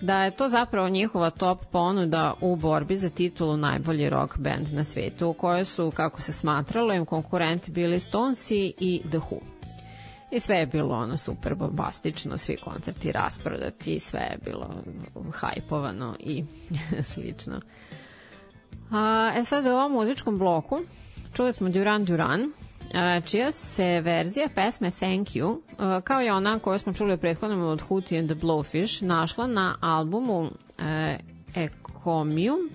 [0.00, 4.84] da je to zapravo njihova top ponuda u borbi za titulu najbolji rock band na
[4.84, 9.38] svetu u kojoj su, kako se smatralo, im konkurenti bili Stonesi i The Who.
[10.30, 14.70] I sve je bilo ono super bombastično, svi koncerti rasprodati, sve je bilo
[15.32, 16.44] hajpovano i
[17.14, 17.60] slično.
[18.90, 20.78] A, e sad u ovom muzičkom bloku
[21.32, 22.52] čuli smo Duran Duran,
[23.26, 25.60] čija se verzija pesme Thank You,
[26.04, 29.76] kao i ona koju smo čuli u prethodnom od Hootie and the Blowfish, našla na
[29.80, 30.50] albumu
[31.54, 32.70] Ecomium,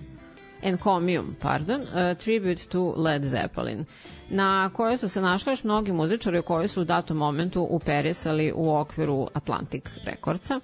[0.62, 3.84] Encomium, pardon, uh, Tribute to Led Zeppelin,
[4.30, 8.76] na kojoj su se našli još mnogi muzičari koji su u datom momentu uperisali u
[8.76, 10.60] okviru Atlantic Recordsa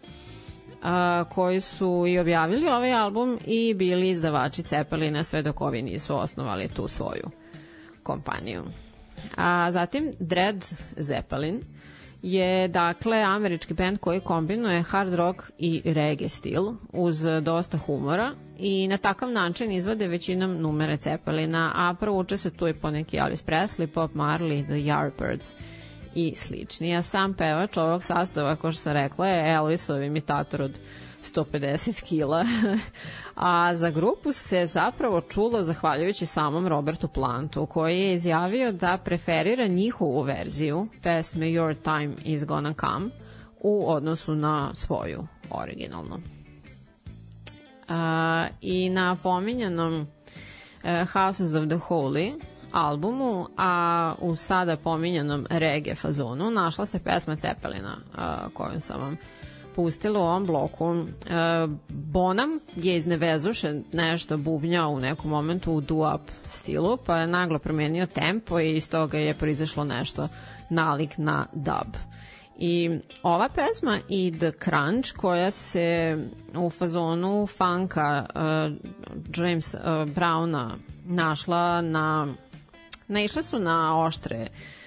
[1.28, 6.68] koji su i objavili ovaj album i bili izdavači Cepelina sve dok ovi nisu osnovali
[6.68, 7.30] tu svoju
[8.02, 8.62] kompaniju.
[9.36, 10.64] A zatim Dread
[10.96, 11.60] Zeppelin
[12.22, 16.62] je dakle američki band koji kombinuje hard rock i reggae stil
[16.92, 22.68] uz dosta humora i na takav način izvode većinom numere Cepelina, a provuče se tu
[22.68, 25.54] i poneki Elvis Presley, Pop Marley, The Yardbirds
[26.14, 26.96] i slični.
[26.96, 30.78] A sam pevač ovog sastava, kao što sam rekla, je Elvisov imitator od
[31.22, 32.44] 150 kila.
[33.34, 39.66] A za grupu se zapravo čulo zahvaljujući samom Robertu Plantu, koji je izjavio da preferira
[39.66, 43.10] njihovu verziju pesme Your Time Is Gonna Come
[43.60, 46.16] u odnosu na svoju originalnu.
[47.88, 50.06] A, I na pominjanom
[50.84, 52.40] e, Houses of the Holy
[52.72, 59.16] albumu, a u sada pominjanom reggae fazonu našla se pesma Cepelina a, koju sam vam
[59.76, 60.94] pustila u ovom bloku.
[60.94, 61.04] E,
[61.88, 67.58] Bonham je iz Nevezuše nešto bubnjao u nekom momentu u doo-up stilu, pa je naglo
[67.58, 70.28] promenio tempo i iz toga je proizašlo nešto
[70.70, 71.94] nalik na dub.
[72.58, 72.90] I
[73.22, 76.16] ova pesma i The Crunch koja se
[76.56, 78.42] u fazonu funka uh,
[79.36, 80.70] James uh, Browna
[81.04, 82.34] našla na
[83.08, 84.79] naišle su na oštre uh,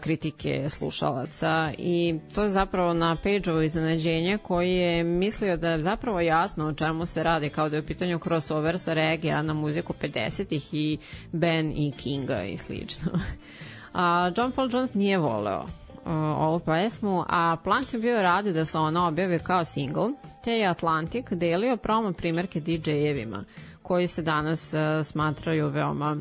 [0.00, 6.20] kritike slušalaca i to je zapravo na Page-ovo iznenađenje koji je mislio da je zapravo
[6.20, 9.92] jasno o čemu se radi kao da je u pitanju crossover sa regija na muziku
[9.92, 10.98] 50-ih i
[11.32, 13.12] Ben i Kinga i slično.
[13.92, 18.64] A John Paul Jones nije voleo uh, ovu pesmu, a Plant je bio radi da
[18.64, 20.08] se ona objavi kao single,
[20.44, 23.44] te je Atlantic delio promo primerke DJ-evima,
[23.82, 26.16] koji se danas uh, smatraju veoma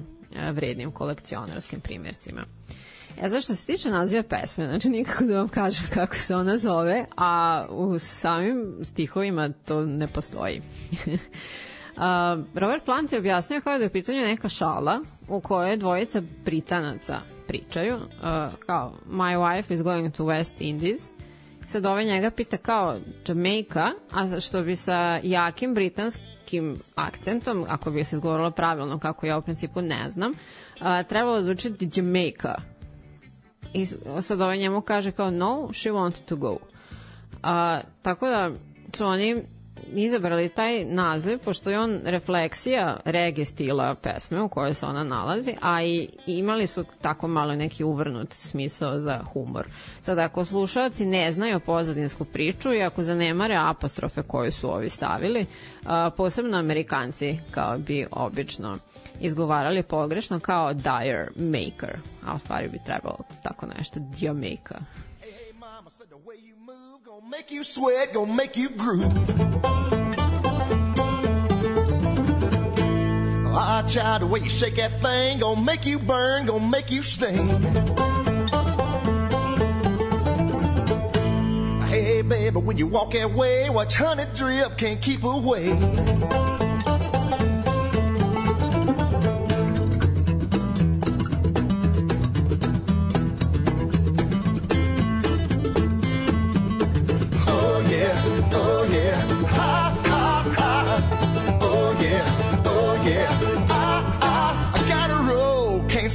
[0.53, 2.58] vrednim kolekcionarskim primjercima.
[3.21, 6.57] E, za što se tiče naziva pesme, znači nikako da vam kažem kako se ona
[6.57, 10.61] zove, a u samim stihovima to ne postoji.
[11.99, 12.03] Uh,
[12.55, 17.19] Robert Plant je objasnio kao da je u pitanju neka šala u kojoj dvojica Britanaca
[17.47, 18.01] pričaju, uh,
[18.65, 21.09] kao my wife is going to West Indies,
[21.67, 22.97] sad ovaj njega pita kao
[23.27, 29.37] Jamaica, a što bi sa jakim britanskim akcentom, ako bi se izgovorilo pravilno, kako ja
[29.37, 32.55] u principu ne znam, uh, trebalo zvučiti Jamaica.
[33.73, 33.85] I
[34.21, 36.57] sad ovaj njemu kaže kao no, she wanted to go.
[37.43, 38.51] A, tako da
[38.95, 39.43] su oni
[39.95, 45.55] izabrali taj naziv pošto je on refleksija reggae stila pesme u kojoj se ona nalazi,
[45.61, 49.67] a i imali su tako malo neki uvrnut smisao za humor.
[50.01, 55.45] Sad ako slušalci ne znaju pozadinsku priču i ako zanemare apostrofe koje su ovi stavili,
[55.85, 58.77] a, posebno amerikanci kao bi obično
[59.21, 64.77] izgovarali pogrešno kao dire maker, a u stvari bi trebalo tako nešto dio maker.
[65.21, 69.59] Hey, mama said the way you move gonna make you sweat, gonna make you groove.
[73.61, 77.03] Ah, child, the way you shake that thing gonna make you burn, gonna make you
[77.03, 77.47] sting.
[81.89, 86.68] Hey, baby, when you walk that way, watch honey drip, can't keep away.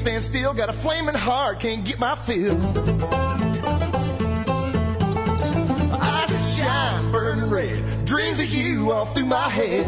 [0.05, 2.61] Stand still, got a flaming heart, can't get my fill.
[5.97, 9.87] Eyes that shine, burning red, dreams of you all through my head.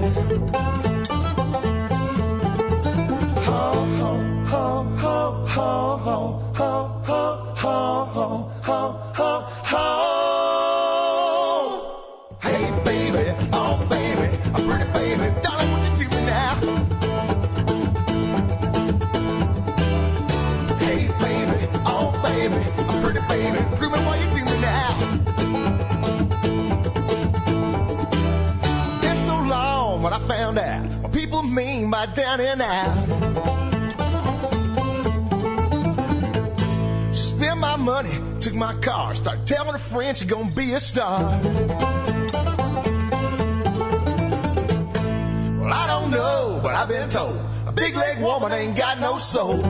[3.45, 4.14] Ho ho
[4.47, 8.07] ho ho ho ho ho ho
[8.62, 8.81] ho
[9.14, 10.26] ho ho
[31.47, 33.07] mean by down and out.
[37.15, 40.81] She spent my money, took my car, started telling her friends she's gonna be a
[40.81, 41.21] star.
[45.61, 49.19] Well, I don't know, but I've been told a big leg woman ain't got no
[49.19, 49.63] soul.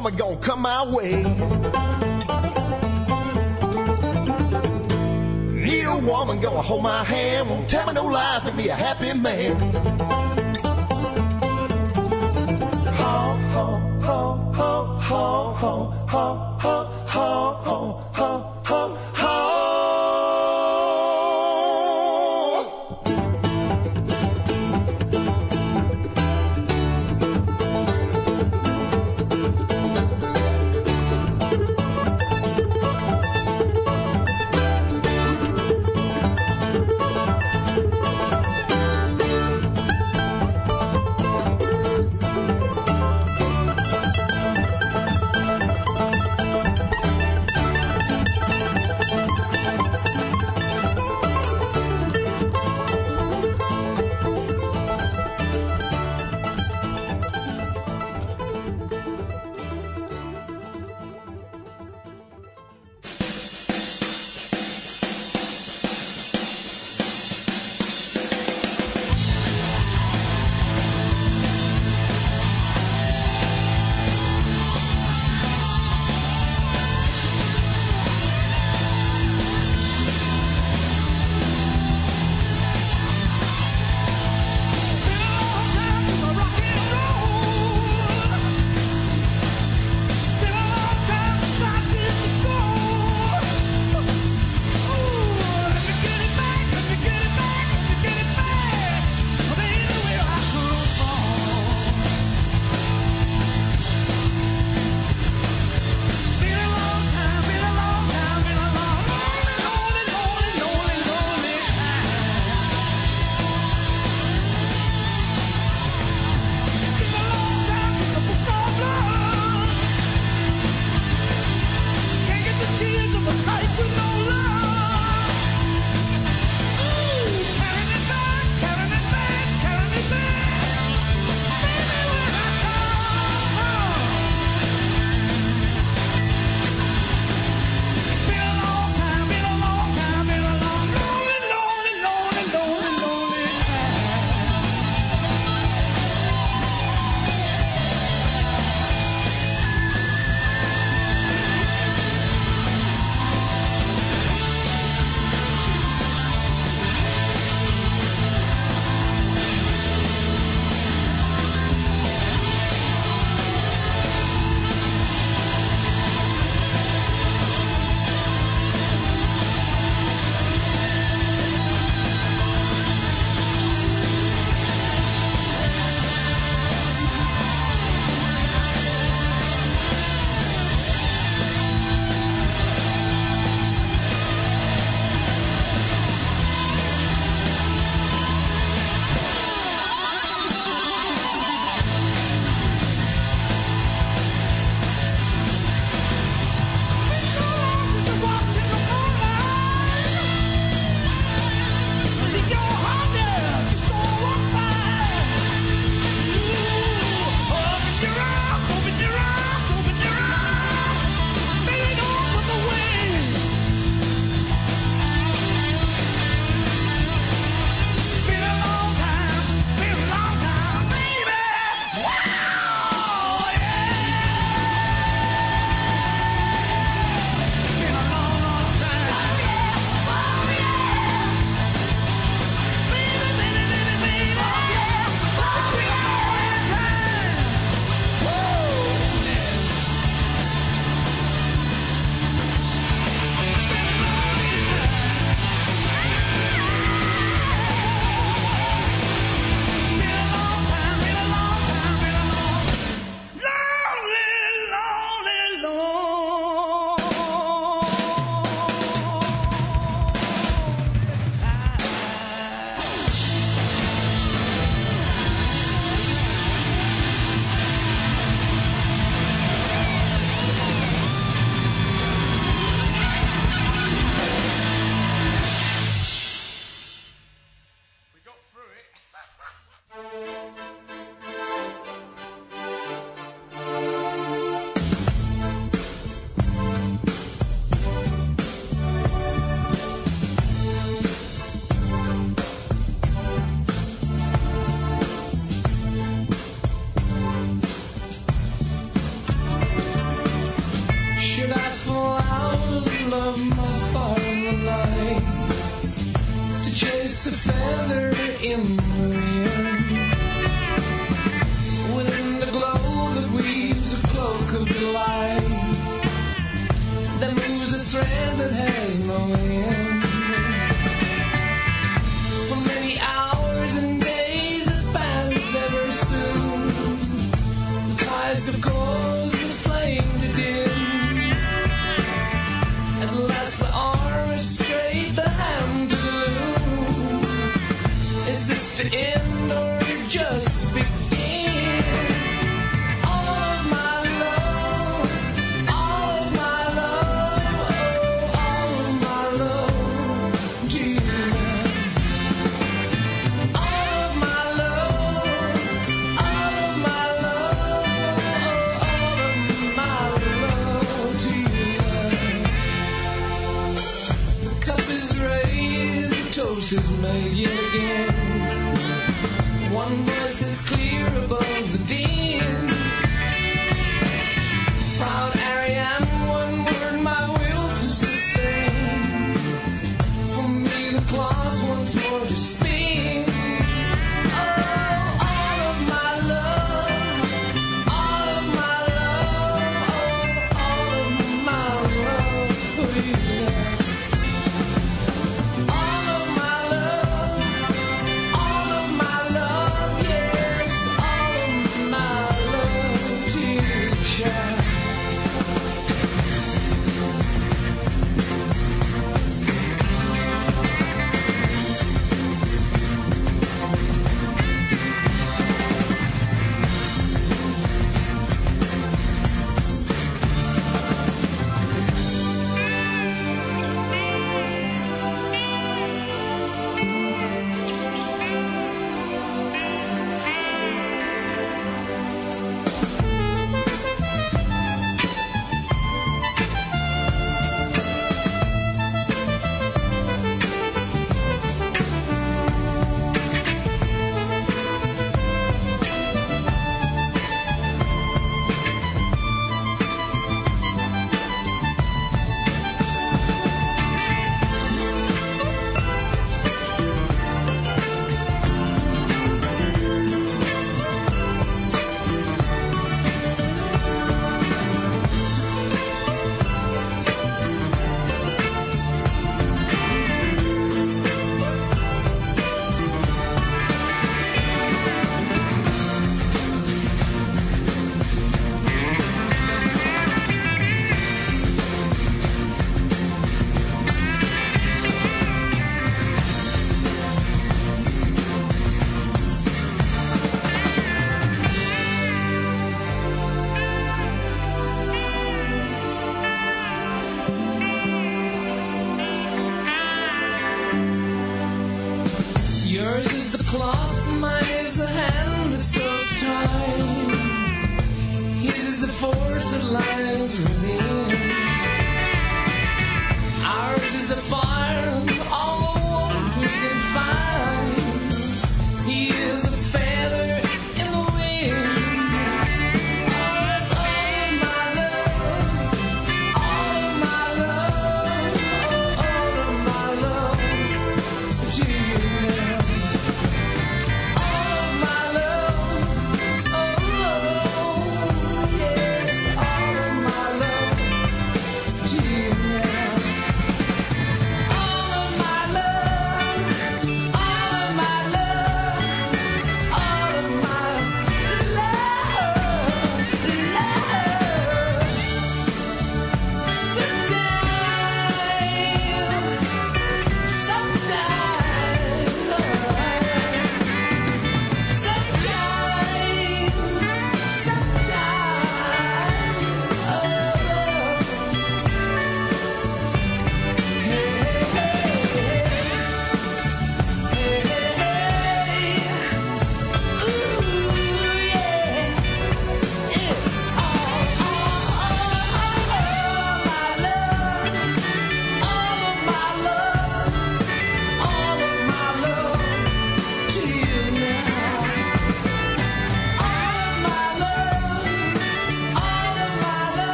[0.00, 1.22] woman gonna come my way.
[5.62, 8.74] Need a woman gonna hold my hand, won't tell me no lies, make me a
[8.74, 9.56] happy man.
[13.00, 13.66] Ha ha
[14.00, 14.20] ha
[14.58, 15.74] ha ha ha
[16.08, 16.26] ha
[16.58, 17.59] ha ha.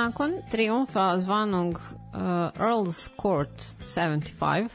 [0.00, 2.20] Nakon triumfa zvanog uh,
[2.60, 4.68] Earl's Court 75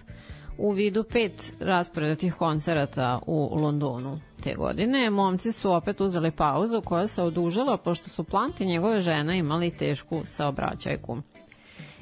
[0.58, 7.08] u vidu pet rasporedatih koncerata u Londonu te godine, momci su opet uzeli pauzu koja
[7.08, 11.18] se odužila pošto su Plant i njegove žene imali tešku saobraćajku.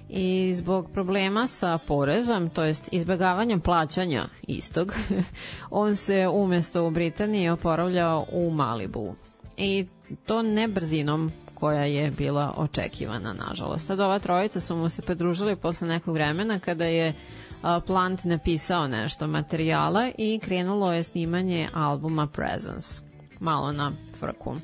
[0.09, 4.93] I zbog problema sa porezom, to jest izbegavanjem plaćanja istog,
[5.83, 9.15] on se umesto u Britaniji oporavljao u Malibu.
[9.57, 9.85] I
[10.25, 11.31] to ne brzinom
[11.63, 13.87] koja je bila očekivana, nažalost.
[13.87, 17.13] Tad ova trojica su mu se pridružili posle nekog vremena kada je
[17.85, 23.01] Plant napisao nešto materijala i krenulo je snimanje albuma Presence.
[23.39, 24.55] Malo na frku.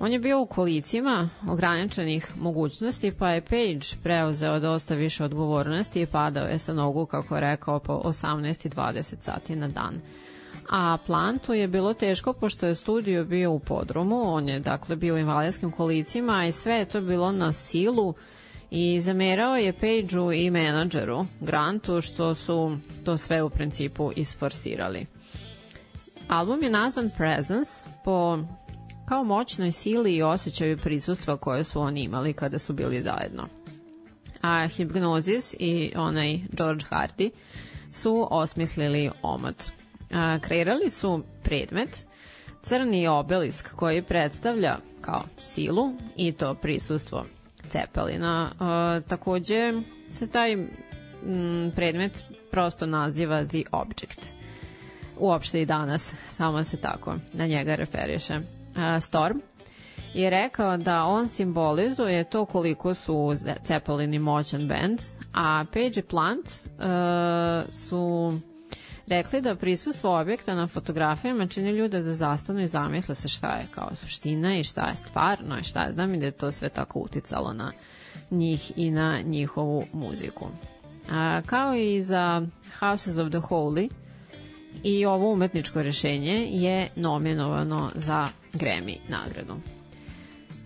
[0.00, 6.06] On je bio u kolicima ograničenih mogućnosti, pa je Page preuzeo dosta više odgovornosti i
[6.06, 10.00] padao je sa nogu, kako je rekao, po 18 i 20 sati na dan.
[10.72, 15.14] A Plantu je bilo teško pošto je studio bio u podrumu, on je dakle bio
[15.14, 18.14] u invalidskim kolicima i sve je to bilo na silu
[18.70, 25.06] i zamerao je Pageu i menadžeru Grantu što su to sve u principu isforsirali.
[26.28, 27.70] Album je nazvan Presence
[28.04, 28.38] po
[29.08, 33.48] kao moćnoj sili i osjećaju prisustva koje su oni imali kada su bili zajedno.
[34.42, 37.30] A Hypnosis i onaj George Hardy
[37.92, 39.79] su osmislili omot.
[40.10, 42.06] A, kreirali su predmet,
[42.62, 47.24] crni obelisk koji predstavlja kao silu i to prisustvo
[47.62, 48.50] Cepelina.
[48.58, 49.72] A, takođe
[50.12, 50.68] se taj m,
[51.76, 52.18] predmet
[52.50, 54.26] prosto naziva The Object.
[55.18, 58.40] Uopšte i danas, samo se tako na njega referiše.
[58.76, 59.38] A, Storm
[60.14, 63.32] je rekao da on simbolizuje to koliko su
[63.64, 65.00] Cepelini moćan band,
[65.34, 68.32] a Page i Plant uh, su
[69.10, 73.66] rekli da prisustvo objekta na fotografijama čini ljude da zastanu i zamisle se šta je
[73.70, 76.68] kao suština i šta je stvarno i šta je znam i da je to sve
[76.68, 77.72] tako uticalo na
[78.30, 80.46] njih i na njihovu muziku.
[81.10, 82.46] A, kao i za
[82.80, 83.88] Houses of the Holy
[84.82, 89.56] i ovo umetničko rešenje je nominovano za Grammy nagradu.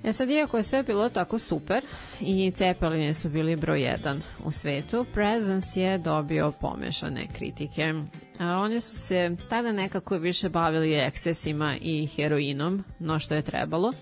[0.04, 1.84] E sad, iako je sve bilo tako super
[2.20, 7.94] i Cepelini su bili broj jedan u svetu, Presence je dobio pomešane kritike.
[8.38, 13.92] A oni su se tada nekako više bavili ekscesima i heroinom, no što je trebalo,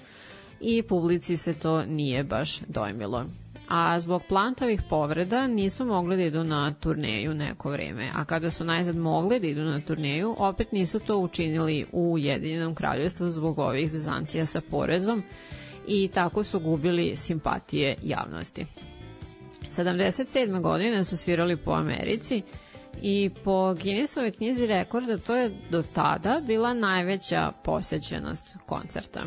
[0.61, 3.25] i publici se to nije baš dojmilo.
[3.69, 8.65] A zbog plantovih povreda nisu mogli da idu na turneju neko vreme, a kada su
[8.65, 13.91] najzad mogli da idu na turneju, opet nisu to učinili u Ujedinjenom kraljevstvu zbog ovih
[13.91, 15.23] zezancija sa porezom,
[15.87, 18.67] i tako su gubili simpatije javnosti.
[19.71, 20.61] 77.
[20.61, 22.43] godine su svirali po Americi
[23.03, 29.21] i po Guinnessove knjizi rekorda to je do tada bila najveća posećenost koncerta.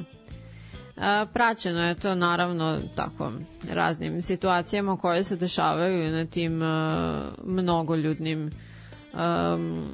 [1.33, 3.31] Praćeno je to naravno tako
[3.69, 6.61] raznim situacijama koje se dešavaju na tim
[7.43, 8.51] mnogoljudnim
[9.13, 9.89] um,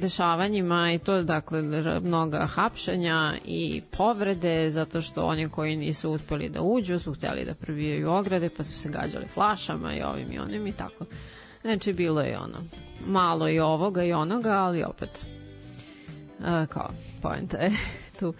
[0.00, 1.62] dešavanjima i to dakle
[2.02, 7.54] mnoga hapšenja i povrede zato što oni koji nisu uspeli da uđu su hteli da
[7.54, 11.04] prebijaju ograde pa su se gađali flašama i ovim i onim i tako.
[11.60, 12.58] Znači bilo je ono
[13.06, 15.26] malo i ovoga i onoga, ali opet
[16.44, 16.90] a, kao
[17.22, 17.70] poenta je
[18.20, 18.34] tu.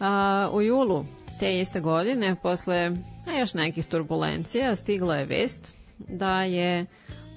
[0.00, 1.04] A, u julu
[1.40, 2.90] te iste godine, posle
[3.38, 6.86] još nekih turbulencija, stigla je vest da je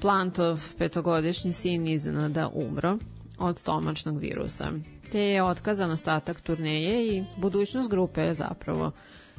[0.01, 2.97] Plantov petogodišnji sin iznenada umro
[3.39, 4.71] od stomačnog virusa.
[5.11, 8.91] Te je otkazan ostatak turneje i budućnost grupe je zapravo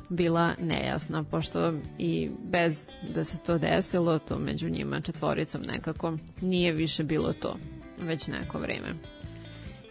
[0.08, 6.72] bila nejasna, pošto i bez da se to desilo, to među njima četvoricom nekako nije
[6.72, 7.56] više bilo to,
[8.02, 8.88] već neko vreme.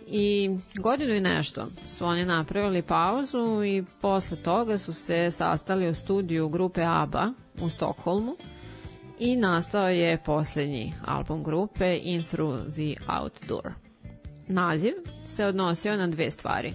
[0.08, 5.96] I godinu i nešto su oni napravili pauzu i posle toga su se sastali u
[5.96, 8.36] studiju grupe ABBA u Stokholmu
[9.20, 13.85] i nastao je poslednji album grupe In Through the Outdoor.
[14.48, 14.94] Naziv
[15.26, 16.74] se odnosio na dve stvari.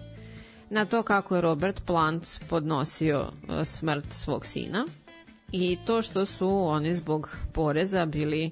[0.71, 4.87] Na to kako je Robert Plant podnosio e, smrt svog sina
[5.53, 8.51] i to što su oni zbog poreza bili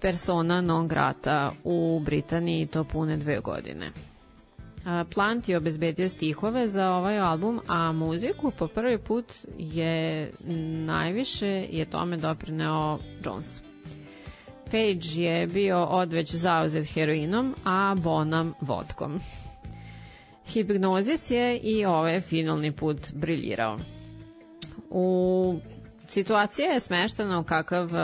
[0.00, 3.90] persona non grata u Britaniji to pune dve godine.
[4.84, 9.24] A, Plant je obezbedio stihove za ovaj album, a muziku po prvi put
[9.58, 10.30] je
[10.86, 13.63] najviše je tome doprineo Jones.
[14.64, 19.20] Page je bio odveć zauzet heroinom, a Bonham vodkom.
[20.46, 23.78] Hipnozis je i ovaj finalni put briljirao.
[24.90, 25.56] U
[26.08, 28.00] situacija je smeštena u kakav uh,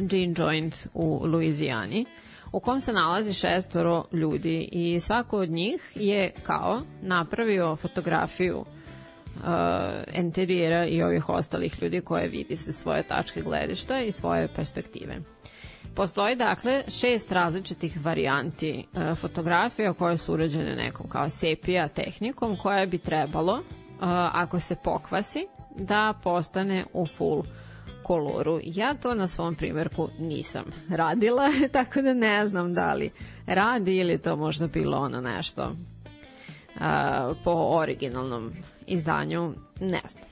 [0.00, 2.04] gin joint u Luizijani,
[2.52, 8.64] u kom se nalazi šestoro ljudi i svako od njih je kao napravio fotografiju
[10.14, 15.33] enterijera i ovih ostalih ljudi koje vidi se svoje tačke gledišta i svoje perspektive.
[15.94, 22.86] Postoji dakle šest različitih varijanti e, fotografija koje su urađene nekom kao sepija tehnikom koja
[22.86, 23.62] bi trebalo, e,
[24.32, 25.46] ako se pokvasi,
[25.76, 27.42] da postane u full
[28.02, 28.60] koloru.
[28.62, 33.10] Ja to na svom primjerku nisam radila, tako da ne znam da li
[33.46, 35.76] radi ili to možda bilo ono nešto
[36.80, 38.52] a, po originalnom
[38.86, 40.24] izdanju, ne znam.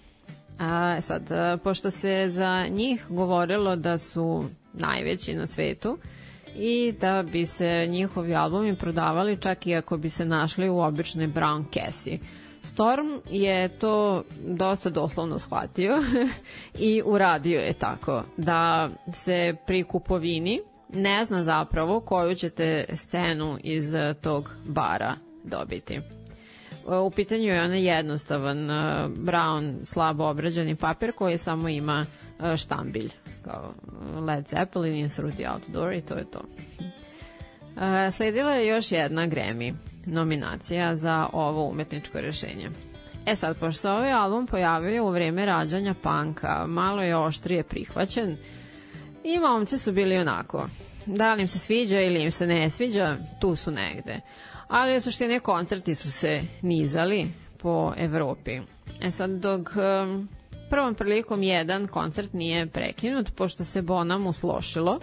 [0.59, 5.99] A, sad, a, pošto se za njih govorilo da su najveći na svetu
[6.57, 11.28] i da bi se njihovi albumi prodavali čak i ako bi se našli u običnoj
[11.28, 12.19] brown kesi.
[12.62, 16.03] Storm je to dosta doslovno shvatio
[16.78, 23.93] i uradio je tako da se pri kupovini ne zna zapravo koju ćete scenu iz
[24.20, 26.01] tog bara dobiti.
[26.86, 28.77] U pitanju je onaj jednostavan uh,
[29.09, 32.05] brown, slabo obrađeni papir koji samo ima
[32.39, 33.11] uh, štambilj
[33.44, 33.74] kao
[34.20, 36.40] Led Zeppelin in Through the Outdoor i to je to.
[37.77, 39.74] Uh, sledila je još jedna Grammy
[40.06, 42.70] nominacija za ovo umetničko rešenje.
[43.27, 48.36] E sad, pošto se ovaj album pojavio u vreme rađanja panka, malo je oštrije prihvaćen
[49.24, 50.69] i momci su bili onako.
[51.06, 54.20] Da li im se sviđa ili im se ne sviđa, tu su negde.
[54.69, 57.27] Ali u suštini koncerti su se nizali
[57.59, 58.60] po Evropi.
[59.01, 60.28] E sad, dok um,
[60.73, 65.01] prvom prilikom jedan koncert nije prekinut, pošto se Bonham uslošilo,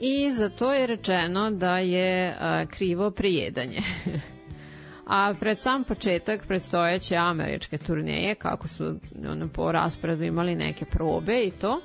[0.00, 3.80] i za to je rečeno da je a, krivo prijedanje.
[5.06, 8.94] A pred sam početak predstojeće američke turneje, kako su
[9.30, 11.80] ono, po rasporedu imali neke probe i to,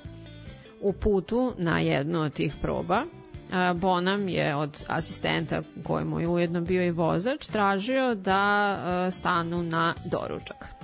[0.82, 3.04] u putu na jednu od tih proba,
[3.52, 8.78] a, Bonham je od asistenta kojemu je ujedno bio i vozač tražio da
[9.12, 10.79] stanu na doručak.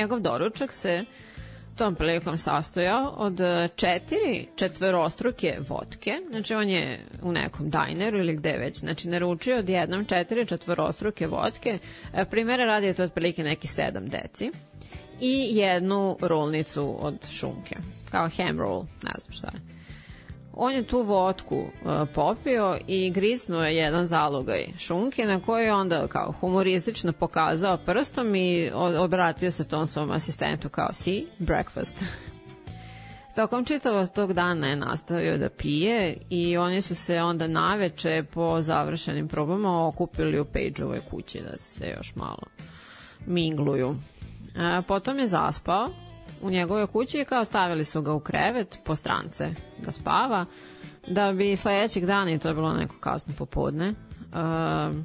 [0.00, 1.04] Njegov doručak se
[1.76, 8.36] tom prilikom sastojao od e, četiri četvorostruke vodke, znači on je u nekom dajneru ili
[8.36, 11.78] gde već, znači naručio od jednom četiri četvorostruke vodke,
[12.14, 14.50] e, primjera radi je to otprilike neki sedam deci,
[15.20, 17.76] i jednu rolnicu od šunke,
[18.10, 19.75] kao ham roll, ne znam šta je.
[20.58, 25.74] On je tu vodku uh, popio i griznuo je jedan zalogaj šunke na koji je
[25.74, 32.04] onda kao humoristično pokazao prstom i obratio se tom svom asistentu kao si, breakfast.
[33.36, 38.60] Tokom čitavog tog dana je nastavio da pije i oni su se onda naveče po
[38.62, 42.42] završenim probama okupili u Pageovoj kući da se još malo
[43.26, 43.94] mingluju.
[44.58, 45.88] A, potom je zaspao
[46.42, 50.44] u njegovoj kući i kao stavili su ga u krevet po strance da spava,
[51.06, 54.96] da bi sledećeg dana, i to je bilo neko kasno popodne, uh,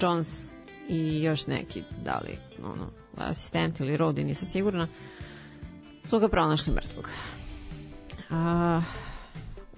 [0.00, 0.52] Jones
[0.88, 4.86] i još neki, da li ono, asistent ili rodi, nisam sigurna,
[6.04, 7.08] su ga pronašli mrtvog.
[8.30, 8.84] Uh,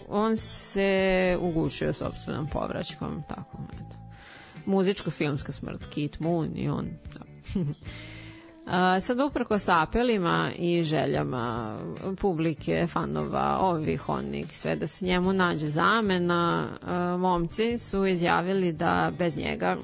[0.09, 3.97] on se ugušio sobstvenom povraćkom, tako, eto.
[4.67, 7.21] Muzičko-filmska smrt, Kate Moon i on, da.
[9.01, 11.77] Sad uprko sa apelima i željama
[12.21, 16.69] publike, fanova, ovih, onih, sve da se njemu nađe zamena,
[17.19, 19.77] momci su izjavili da bez njega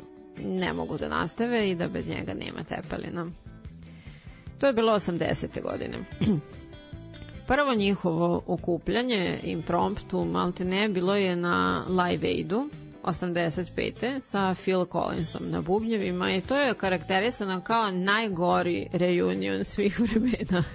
[0.44, 3.26] ne mogu da nastave i da bez njega nema tepelina.
[4.58, 5.62] To je bilo 80.
[5.62, 5.98] godine.
[7.48, 12.68] Prvo njihovo okupljanje impromptu maltene bilo je na Live Aidu
[13.06, 14.20] 85.
[14.22, 20.64] sa Phil Collinsom na bubnjevima i to je karakterisano kao najgori reunion svih vremena.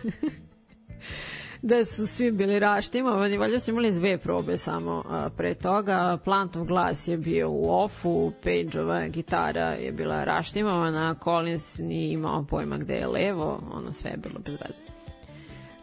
[1.62, 6.18] da su svi bili raštimovani, valjda su imali dve probe samo a, pre toga.
[6.24, 12.78] Plantov glas je bio u ofu, Pageova gitara je bila raštimovana, Collins nije imao pojma
[12.78, 14.82] gde je levo, ono sve je bilo bez veze.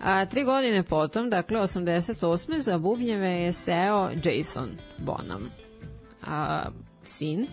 [0.03, 2.59] A, tri godine potom, dakle 88.
[2.59, 4.69] za bubnjeve je seo Jason
[4.99, 5.51] Bonham,
[6.29, 6.65] a,
[7.05, 7.47] sin,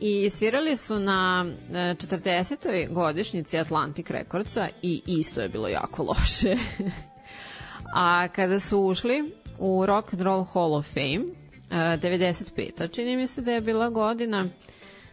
[0.00, 2.92] i svirali su na e, 40.
[2.92, 6.56] godišnjici Atlantic Recordsa i isto je bilo jako loše.
[7.94, 11.24] A kada su ušli u Rock and Roll Hall of Fame,
[11.70, 12.94] e, 95.
[12.94, 14.44] čini mi se da je bila godina,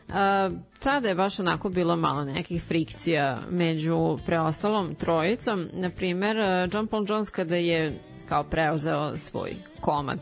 [0.08, 0.14] Uh,
[0.80, 5.68] tada je baš onako bilo malo nekih frikcija među preostalom trojicom.
[5.74, 7.94] Naprimer, uh, John Paul Jones kada je
[8.30, 10.20] kao preuzeo svoj komad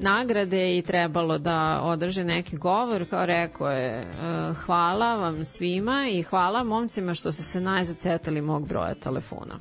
[0.00, 6.22] nagrade i trebalo da održi neki govor, kao rekao je uh, hvala vam svima i
[6.22, 9.54] hvala momcima što su se najzad setali mog broja telefona.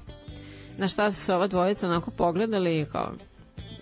[0.77, 3.11] Na šta su se ova dvojica onako pogledali i kao,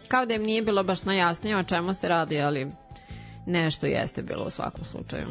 [0.08, 2.68] kao da im nije bilo baš najjasnije o čemu se radi, ali
[3.46, 5.28] nešto jeste bilo u svakom slučaju.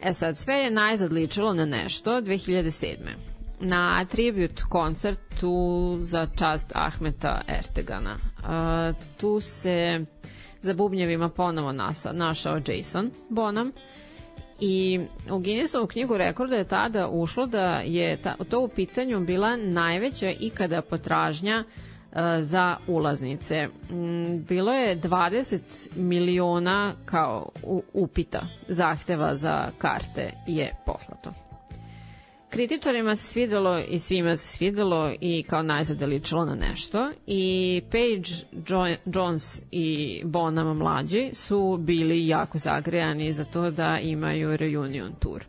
[0.00, 2.94] E sad, sve je najzad ličilo na nešto 2007.
[3.60, 8.16] na tribute koncertu za čast Ahmeta Ertegana.
[8.44, 10.04] A, tu se
[10.64, 13.72] za bubnjevima ponovo nasa, našao Jason Bonham
[14.60, 15.00] i
[15.30, 20.30] u Guinnessovu knjigu rekorda je tada ušlo da je ta, to u pitanju bila najveća
[20.30, 21.64] ikada potražnja
[22.12, 23.68] e, za ulaznice.
[23.90, 25.58] Mm, Bilo je 20
[25.96, 27.48] miliona kao
[27.92, 31.13] upita zahteva za karte je poslato.
[32.54, 37.82] Kritičarima se svidelo i svima se svidelo i kao najzad je ličilo na nešto i
[37.90, 38.30] Page,
[38.68, 45.44] jo Jones i Bonham mlađi su bili jako zagrejani za to da imaju reunion tour.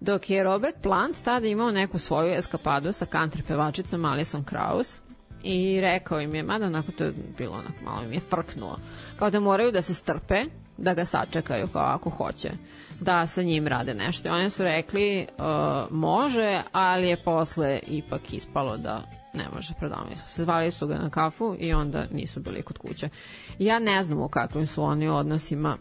[0.00, 5.00] Dok je Robert Plant tada imao neku svoju eskapadu sa country pevačicom Alison Krauss
[5.42, 8.78] i rekao im je, mada onako to je bilo onako malo im je frknuo,
[9.16, 10.44] kao da moraju da se strpe,
[10.76, 12.50] da ga sačekaju kao ako hoće
[13.00, 14.28] da sa njim rade nešto.
[14.28, 15.44] I oni su rekli uh,
[15.90, 19.02] može, ali je posle ipak ispalo da
[19.34, 20.10] ne može predavno.
[20.34, 23.08] Zvali su ga na kafu i onda nisu bili kod kuće.
[23.58, 25.76] Ja ne znam u kakvim su oni odnosima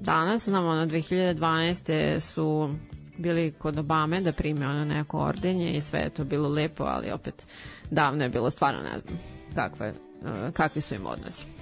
[0.00, 2.20] danas, znam ono 2012.
[2.20, 2.74] su
[3.18, 7.10] bili kod Obame da prime ono neko ordenje i sve je to bilo lepo, ali
[7.10, 7.46] opet
[7.90, 9.18] davno je bilo, stvarno ne znam
[9.54, 9.92] kakve,
[10.22, 11.55] uh, kakvi su im odnosi.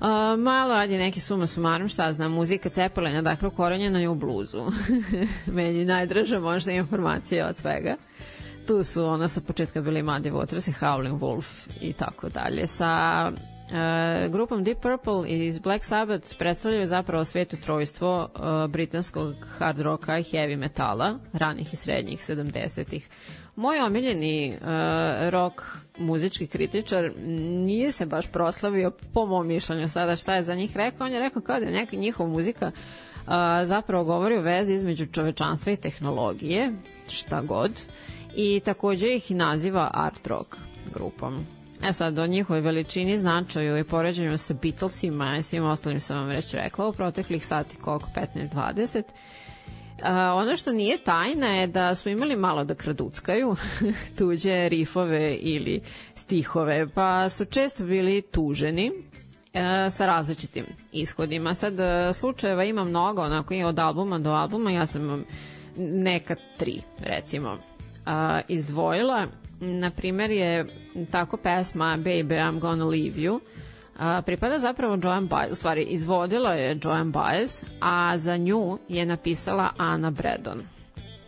[0.00, 0.06] Uh,
[0.38, 4.64] malo ajde neki suma sumarum, šta znam, muzika Cepelina, dakle ukorenjena je u bluzu.
[5.56, 7.96] Meni najdraža možda informacija od svega.
[8.66, 12.66] Tu su ona sa početka bili Muddy Waters i Howling Wolf i tako dalje.
[12.66, 19.78] Sa uh, grupom Deep Purple iz Black Sabbath predstavljaju zapravo sveto trojstvo uh, britanskog hard
[19.78, 23.08] rocka i heavy metala, ranih i srednjih 70-ih.
[23.60, 24.66] Moj omiljeni uh,
[25.30, 25.62] rock
[25.98, 27.10] muzički kritičar
[27.66, 31.06] nije se baš proslavio po mom mišljenju sada šta je za njih rekao.
[31.06, 33.32] On je rekao kao da je neka njihova muzika uh,
[33.64, 36.72] zapravo govori o vezi između čovečanstva i tehnologije,
[37.08, 37.72] šta god,
[38.36, 40.56] i takođe ih naziva art rock
[40.94, 41.46] grupom.
[41.88, 46.26] E sad, o njihovoj veličini, značaju i poređenju sa Beatlesima i svim ostalim sam vam
[46.26, 49.02] već rekla u proteklih sati koliko 15-20.
[50.02, 53.56] A, ono što nije tajna je da su imali malo da kraduckaju
[54.18, 55.80] tuđe rifove ili
[56.14, 58.92] stihove, pa su često bili tuženi
[59.52, 61.54] e, sa različitim ishodima.
[61.54, 65.24] Sad, e, slučajeva ima mnogo, onako i od albuma do albuma, ja sam
[65.76, 67.58] neka tri, recimo,
[68.06, 69.26] a, izdvojila.
[69.60, 70.66] Na primer je
[71.10, 73.40] tako pesma Baby I'm Gonna Leave You,
[74.00, 79.06] a, pripada zapravo Joan Baez, u stvari izvodila je Joan Baez, a za nju je
[79.06, 80.62] napisala Ana Bredon.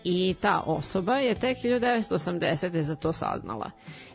[0.04, 2.80] I ta osoba je tek 1980.
[2.80, 3.70] za to saznala.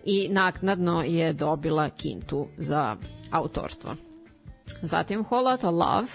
[0.05, 2.95] I naknadno je dobila kintu za
[3.31, 3.95] autorstvo.
[4.81, 6.07] Zatim Whole Lotta Love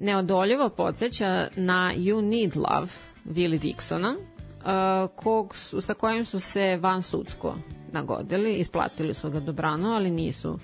[0.00, 2.88] neodoljivo podsjeća na You Need Love
[3.24, 7.54] Willie Dixona, uh, kog su, sa kojim su se van sudsko
[7.92, 10.58] nagodili, isplatili su ga dobrano, ali nisu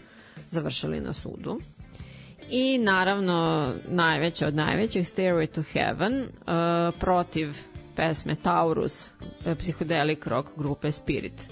[0.51, 1.59] završili na sudu.
[2.51, 6.28] I naravno najveća od najvećih Stairway to Heaven uh,
[7.01, 7.56] protiv
[7.97, 11.51] pesme Taurus uh, psihodelik rock grupe Spirit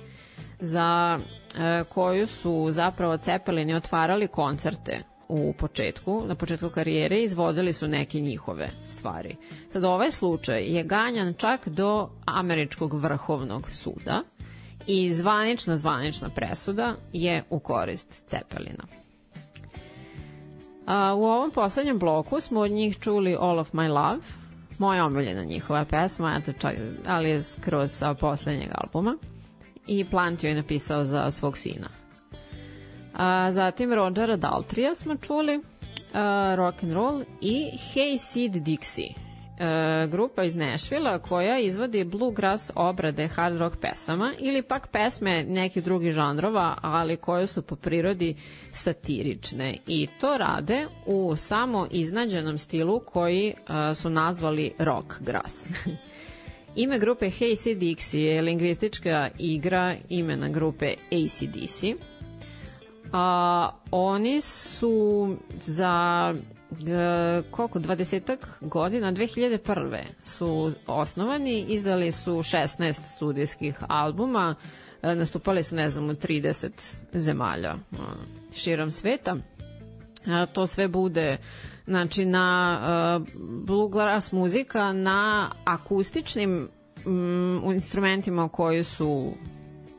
[0.61, 7.89] za uh, koju su zapravo Cepelini otvarali koncerte u početku, na početku karijere izvodili su
[7.89, 9.37] neke njihove stvari.
[9.69, 14.23] Sad ovaj slučaj je ganjan čak do američkog vrhovnog suda
[14.89, 18.85] i zvanična zvanična presuda je u korist Cepelina.
[20.86, 24.23] A, u ovom poslednjem bloku smo od njih čuli All of My Love,
[24.78, 26.74] moja omiljena njihova pesma, eto čak,
[27.06, 29.16] ali je skroz sa poslednjeg albuma
[29.86, 31.89] i Plant joj je napisao za svog sina.
[33.15, 35.60] A, zatim Rodgera Daltrija smo čuli,
[36.15, 39.28] a, rock and roll i Hey Sid Dixie,
[39.59, 39.64] e,
[40.06, 46.12] grupa iz Nashvilla koja izvodi bluegrass obrade hard rock pesama ili pak pesme nekih drugih
[46.12, 48.35] žanrova, ali koje su po prirodi
[48.72, 53.55] satirične i to rade u samo iznađenom stilu koji e,
[53.94, 55.66] su nazvali rock grass.
[56.76, 61.85] Ime grupe Hey Sid Dixie je lingvistička igra imena grupe ACDC.
[63.12, 66.35] A, oni su za
[66.73, 70.03] e, koliko, 20 godina, 2001.
[70.23, 74.55] su osnovani, izdali su 16 studijskih albuma,
[75.03, 76.70] e, nastupali su, ne znam, u 30
[77.12, 77.74] zemalja
[78.55, 79.36] širom sveta.
[80.27, 81.36] E, to sve bude
[81.86, 83.20] znači na
[83.66, 86.69] bluegrass muzika na akustičnim
[87.07, 89.35] mm, instrumentima koji su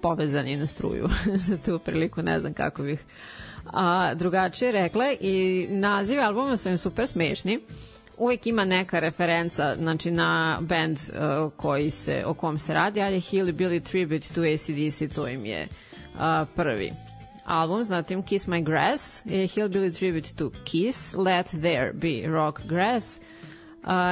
[0.01, 1.09] povezani na struju
[1.47, 3.03] za tu priliku ne znam kako bih
[3.73, 7.59] a, drugačije rekla i nazivi albuma su im super smešni.
[8.17, 13.21] Uvek ima neka referenca znači na band uh, koji se, o kom se radi, ali
[13.21, 15.67] Hillbilly Tribute to ACDC, to im je
[16.13, 16.91] uh, prvi
[17.45, 23.17] album, zatim Kiss My Grass, je Hillbilly Tribute to Kiss, Let There Be Rock Grass,
[23.17, 23.38] uh,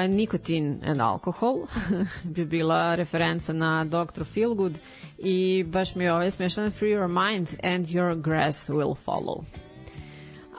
[0.09, 1.55] Nicotine and Alcohol
[2.35, 4.23] bi bila referenca na Dr.
[4.23, 4.79] Feelgood
[5.17, 9.43] i baš mi je ovaj smešan Free Your Mind and Your Grass Will Follow.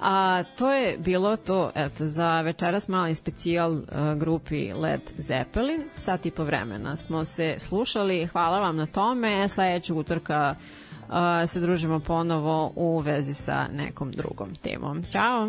[0.01, 3.83] A to je bilo to eto, za večeras mali specijal uh,
[4.17, 5.83] grupi Led Zeppelin.
[5.99, 8.27] Sat i po vremena smo se slušali.
[8.27, 9.49] Hvala vam na tome.
[9.49, 10.55] Sledećeg utorka
[11.03, 11.15] uh,
[11.47, 15.03] se družimo ponovo u vezi sa nekom drugom temom.
[15.03, 15.49] Ćao!